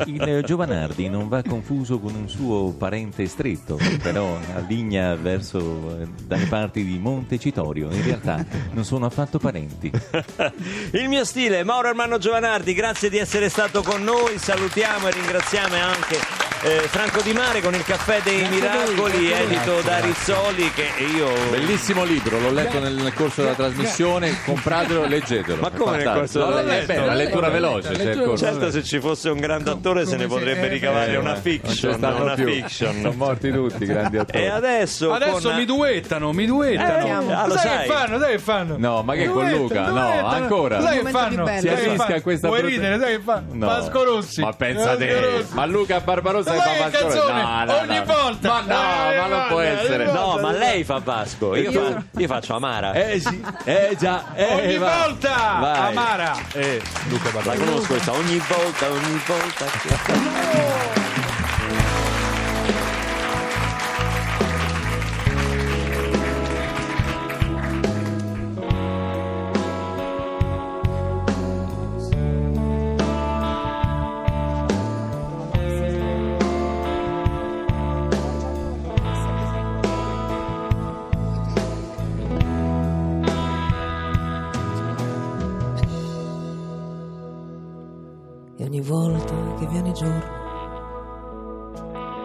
Il 0.07 0.43
Giovanardi 0.45 1.09
non 1.09 1.29
va 1.29 1.43
confuso 1.43 2.01
con 2.01 2.15
un 2.15 2.29
suo 2.29 2.75
parente 2.77 3.27
stretto, 3.27 3.79
però 4.03 4.39
alligna 4.55 5.15
verso 5.15 6.01
eh, 6.01 6.09
dalle 6.27 6.47
parti 6.47 6.85
di 6.85 6.99
Montecitorio. 6.99 7.91
In 7.91 8.03
realtà 8.03 8.45
non 8.73 8.85
sono 8.85 9.07
affatto 9.07 9.39
parenti. 9.39 9.91
Il 10.93 11.09
mio 11.09 11.25
stile, 11.25 11.65
Mauro 11.65 11.89
Ermanno 11.89 12.19
Giovanardi, 12.19 12.73
grazie 12.73 13.11
di 13.11 13.19
essere 13.19 13.49
stato 13.49 13.83
con 13.83 14.03
noi. 14.03 14.39
Salutiamo 14.39 14.70
e 15.09 15.11
ringraziamo 15.11 15.75
anche 15.81 16.40
eh, 16.63 16.81
Franco 16.89 17.23
Di 17.23 17.33
Mare 17.33 17.63
con 17.63 17.75
il 17.75 17.83
caffè 17.85 18.21
dei 18.23 18.47
miracoli, 18.49 19.31
edito 19.33 19.81
da 19.83 19.99
Rizzoli. 20.01 20.71
Che 20.73 20.89
io. 21.17 21.29
Bellissimo 21.51 22.05
libro, 22.05 22.39
l'ho 22.39 22.51
letto 22.53 22.79
nel, 22.81 22.93
nel 22.95 23.15
corso 23.15 23.41
della 23.43 23.55
trasmissione, 23.55 24.37
compratelo 24.45 25.05
e 25.05 25.09
leggetelo. 25.09 25.61
Ma 25.63 25.71
come 25.71 25.97
nel 25.97 26.13
corso 26.13 26.45
della 26.45 26.63
lettura? 26.63 27.01
beh, 27.01 27.07
la 27.07 27.15
lettura 27.15 27.49
veloce. 27.49 27.97
cioè, 27.97 28.23
corso- 28.23 28.45
Certo, 28.45 28.71
se 28.71 28.83
ci 28.83 29.01
fosse 29.01 29.31
un 29.31 29.39
grande 29.39 29.71
attore 29.71 30.05
se 30.05 30.17
ne 30.17 30.27
potrebbe 30.27 30.69
ricavare 30.69 31.17
una 31.17 31.35
fiction. 31.37 31.95
Una 32.03 32.37
fiction. 32.37 32.95
Sono 33.01 33.13
morti 33.17 33.51
tutti, 33.51 33.87
grandi 33.87 34.19
attori. 34.19 34.45
E 34.45 34.49
adesso, 34.49 35.13
Adesso 35.13 35.49
con- 35.49 35.57
mi 35.57 35.65
duettano, 35.65 36.33
mi 36.33 36.45
duettano. 36.47 37.07
Eh, 37.07 37.33
ah, 37.33 37.47
lo 37.47 37.57
sai, 37.57 37.63
sai. 37.69 37.87
che 37.87 37.93
fanno? 37.93 38.19
Sai 38.19 38.31
che 38.33 38.39
fanno? 38.39 38.75
No, 38.77 39.03
ma 39.03 39.15
che 39.15 39.27
con 39.29 39.49
Duettano, 39.49 39.63
Luca? 39.63 39.87
No, 39.89 40.27
ancora. 40.27 40.81
Sai 40.83 41.03
che 41.03 41.11
fanno? 41.11 41.47
Si 41.59 41.69
arrisca 41.69 42.21
questa 42.21 42.49
Vuoi 42.49 42.63
ridere? 42.63 42.99
Sai 42.99 43.17
che 43.17 43.23
fanno? 43.23 43.47
No. 43.53 43.67
Vasco 43.67 44.05
Rossi. 44.05 44.41
Ma 44.43 44.53
pensa 44.53 44.97
te, 44.97 45.45
ma 45.53 45.65
Luca 45.65 46.01
Barbarossa 46.01 46.50
Ma 46.57 46.63
fa 46.63 46.89
Vasco? 46.89 47.33
No, 47.33 47.65
no, 47.65 47.77
Ogni 47.81 47.97
no. 47.97 48.05
volta. 48.05 48.49
Ma 48.49 48.61
no, 48.61 49.11
Eh, 49.13 49.17
ma 49.17 49.27
non 49.27 49.47
può 49.49 49.61
essere. 49.61 50.05
ogni 50.09 50.13
No, 50.13 50.39
ma 50.41 50.51
lei 50.53 50.85
fa 50.85 51.01
Vasco, 51.03 51.55
io, 51.57 51.73
fa- 51.73 52.03
io 52.19 52.27
faccio 52.27 52.55
Amara. 52.55 52.93
Eh 52.93 53.21
sì, 53.21 53.45
eh 53.65 53.97
già, 53.99 54.25
eh 54.35 54.55
Ogni 54.55 54.77
va. 54.79 54.97
volta! 55.07 55.57
Vai. 55.61 55.91
Amara! 55.91 56.33
Eh, 56.53 56.83
Luca 57.09 57.31
La 57.45 57.55
conosco 57.57 57.87
questa 57.87 58.13
ogni 58.13 58.39
volta, 58.49 58.87
ogni 58.91 59.21
volta. 59.27 60.99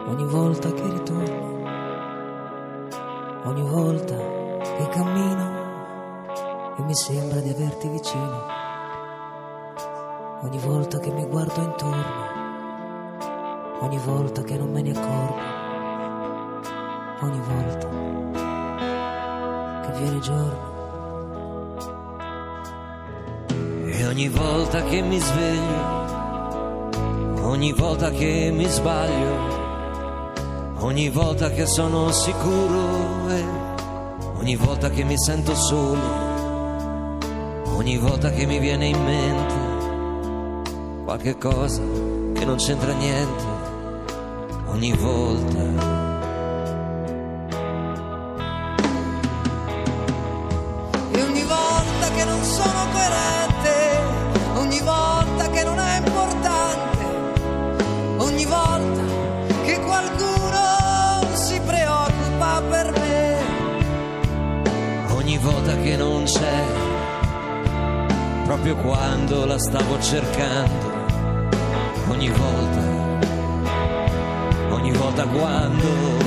ogni 0.06 0.24
volta 0.26 0.72
che 0.72 0.82
ritorno, 0.82 1.64
ogni 3.44 3.68
volta 3.68 4.14
che 4.14 4.88
cammino 4.90 5.54
e 6.78 6.82
mi 6.82 6.94
sembra 6.94 7.40
di 7.40 7.50
averti 7.50 7.88
vicino, 7.88 8.46
ogni 10.42 10.58
volta 10.58 10.98
che 11.00 11.10
mi 11.10 11.26
guardo 11.26 11.60
intorno, 11.60 12.24
ogni 13.80 13.98
volta 13.98 14.42
che 14.42 14.56
non 14.56 14.70
me 14.70 14.82
ne 14.82 14.90
accorgo, 14.90 15.54
ogni 17.22 17.40
volta 17.40 17.88
che 19.82 19.98
viene 19.98 20.18
giorno. 20.20 20.74
E 23.88 24.06
ogni 24.06 24.28
volta 24.28 24.82
che 24.82 25.00
mi 25.00 25.18
sveglio, 25.18 26.04
ogni 27.42 27.72
volta 27.72 28.10
che 28.10 28.50
mi 28.52 28.66
sbaglio, 28.66 29.55
ogni 30.86 31.08
volta 31.08 31.50
che 31.50 31.66
sono 31.66 32.12
sicuro 32.12 33.28
e 33.28 33.44
ogni 34.38 34.54
volta 34.54 34.88
che 34.88 35.02
mi 35.02 35.18
sento 35.18 35.52
solo, 35.56 37.18
ogni 37.74 37.98
volta 37.98 38.30
che 38.30 38.46
mi 38.46 38.60
viene 38.60 38.86
in 38.86 39.04
mente 39.04 39.54
qualche 41.04 41.36
cosa 41.38 41.82
che 42.34 42.44
non 42.44 42.56
c'entra 42.56 42.92
niente, 42.92 43.44
ogni 44.68 44.92
volta. 44.92 45.95
Proprio 68.56 68.76
quando 68.76 69.44
la 69.44 69.58
stavo 69.58 70.00
cercando, 70.00 70.90
ogni 72.08 72.30
volta, 72.30 72.80
ogni 74.70 74.92
volta 74.92 75.26
quando... 75.26 76.25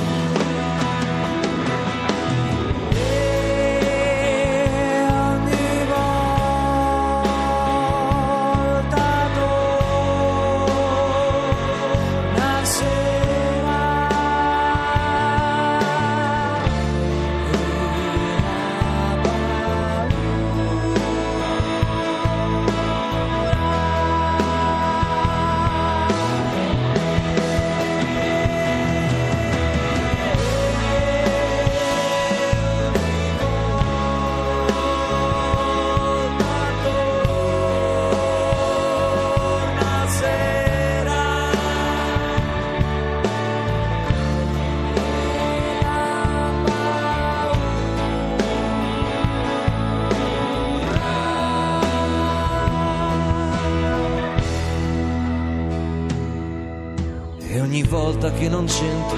volta 58.20 58.38
che 58.38 58.50
non 58.50 58.66
c'entro, 58.66 59.18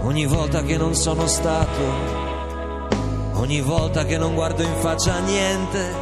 ogni 0.00 0.24
volta 0.24 0.62
che 0.62 0.78
non 0.78 0.94
sono 0.94 1.26
stato, 1.26 1.82
ogni 3.34 3.60
volta 3.60 4.06
che 4.06 4.16
non 4.16 4.34
guardo 4.34 4.62
in 4.62 4.74
faccia 4.76 5.16
a 5.16 5.18
niente, 5.18 5.94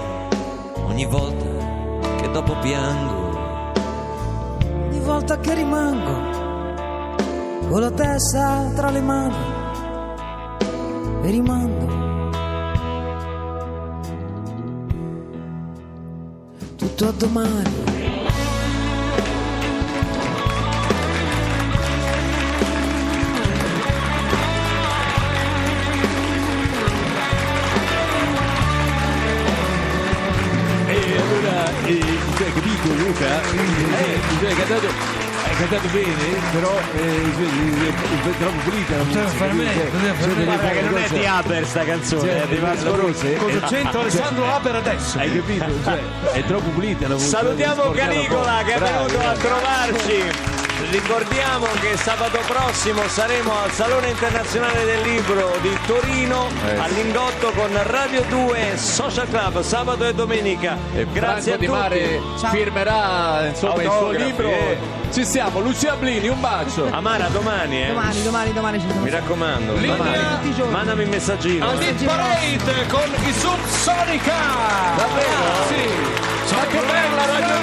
ogni 0.84 1.04
volta 1.04 2.14
che 2.20 2.30
dopo 2.30 2.56
piango, 2.60 3.74
ogni 4.86 5.00
volta 5.00 5.40
che 5.40 5.54
rimango 5.54 6.14
con 7.70 7.80
la 7.80 7.90
testa 7.90 8.70
tra 8.76 8.90
le 8.90 9.00
mani 9.00 9.34
e 11.22 11.30
rimando 11.30 11.86
tutto 16.76 17.08
a 17.08 17.10
domani. 17.10 18.05
Luca? 33.16 33.40
Eh, 33.40 34.46
hai 34.46 34.54
cantato, 34.54 34.86
hai 34.86 35.56
cantato 35.56 35.88
bene, 35.88 36.12
però 36.52 36.78
eh, 36.96 37.00
è, 37.00 38.28
è 38.28 38.38
troppo 38.38 38.58
pulita 38.64 38.96
la 38.96 39.02
musica. 39.04 39.26
cioè, 39.26 39.38
cioè, 39.38 40.44
Guarda 40.44 40.68
che 40.70 40.80
non 40.82 40.96
è 40.98 41.08
di 41.08 41.26
Haber 41.26 41.66
sta 41.66 41.84
canzone, 41.84 42.20
cioè, 42.30 42.42
è 42.42 42.46
di 42.48 42.56
Vasco 42.56 42.96
Rossi. 42.96 43.26
eh, 43.32 43.60
C'entro 43.66 44.00
Alessandro 44.00 44.54
Aper 44.54 44.74
adesso. 44.76 45.18
Hai 45.18 45.32
capito? 45.34 45.64
Cioè, 45.82 46.00
è 46.32 46.44
troppo 46.44 46.68
pulita 46.70 47.08
la 47.08 47.14
musica. 47.14 47.38
Salutiamo 47.38 47.82
po'. 47.82 47.90
che 47.92 48.74
è 48.74 48.78
venuto 48.78 49.18
a 49.18 49.32
trovarci. 49.32 50.45
Ricordiamo 50.90 51.66
che 51.80 51.96
sabato 51.96 52.38
prossimo 52.46 53.02
saremo 53.08 53.52
al 53.62 53.70
Salone 53.72 54.08
Internazionale 54.10 54.84
del 54.84 55.00
Libro 55.02 55.56
di 55.60 55.76
Torino 55.86 56.48
Eh. 56.66 56.76
a 56.78 56.86
Lingotto 56.86 57.50
con 57.50 57.68
Radio 57.82 58.22
2 58.28 58.76
Social 58.76 59.28
Club 59.28 59.60
sabato 59.62 60.04
e 60.04 60.14
domenica. 60.14 60.76
E 60.94 61.06
Grazie 61.12 61.54
a 61.54 61.58
Franco 61.58 61.88
Di 61.88 62.04
tutti. 62.06 62.38
Mare 62.40 62.50
firmerà 62.50 63.46
insomma, 63.48 63.82
il 63.82 63.90
suo 63.90 64.10
libro. 64.10 64.48
eh. 64.48 64.78
Ci 65.12 65.24
siamo, 65.24 65.60
Lucia 65.60 65.94
Blini, 65.96 66.28
un 66.28 66.40
bacio. 66.40 66.88
Amara 66.90 67.26
domani, 67.28 67.82
eh. 67.82 67.86
Domani, 67.88 68.22
domani, 68.22 68.52
domani 68.52 68.80
ci 68.80 68.86
sono. 68.88 69.00
Mi 69.00 69.10
raccomando, 69.10 69.72
Linea- 69.74 69.96
domani. 69.96 70.54
Mandami 70.70 71.02
un 71.04 71.08
messaggino. 71.10 71.68
Al 71.68 71.82
eh. 71.82 71.92
Parade 72.04 72.86
con 72.88 73.12
i 73.26 73.32
Subsonica! 73.32 74.34
Davvero? 74.96 75.64
Sì! 75.68 76.54
Ma 76.54 76.62
che 76.66 76.78
bella 76.78 77.26
Radio 77.26 77.54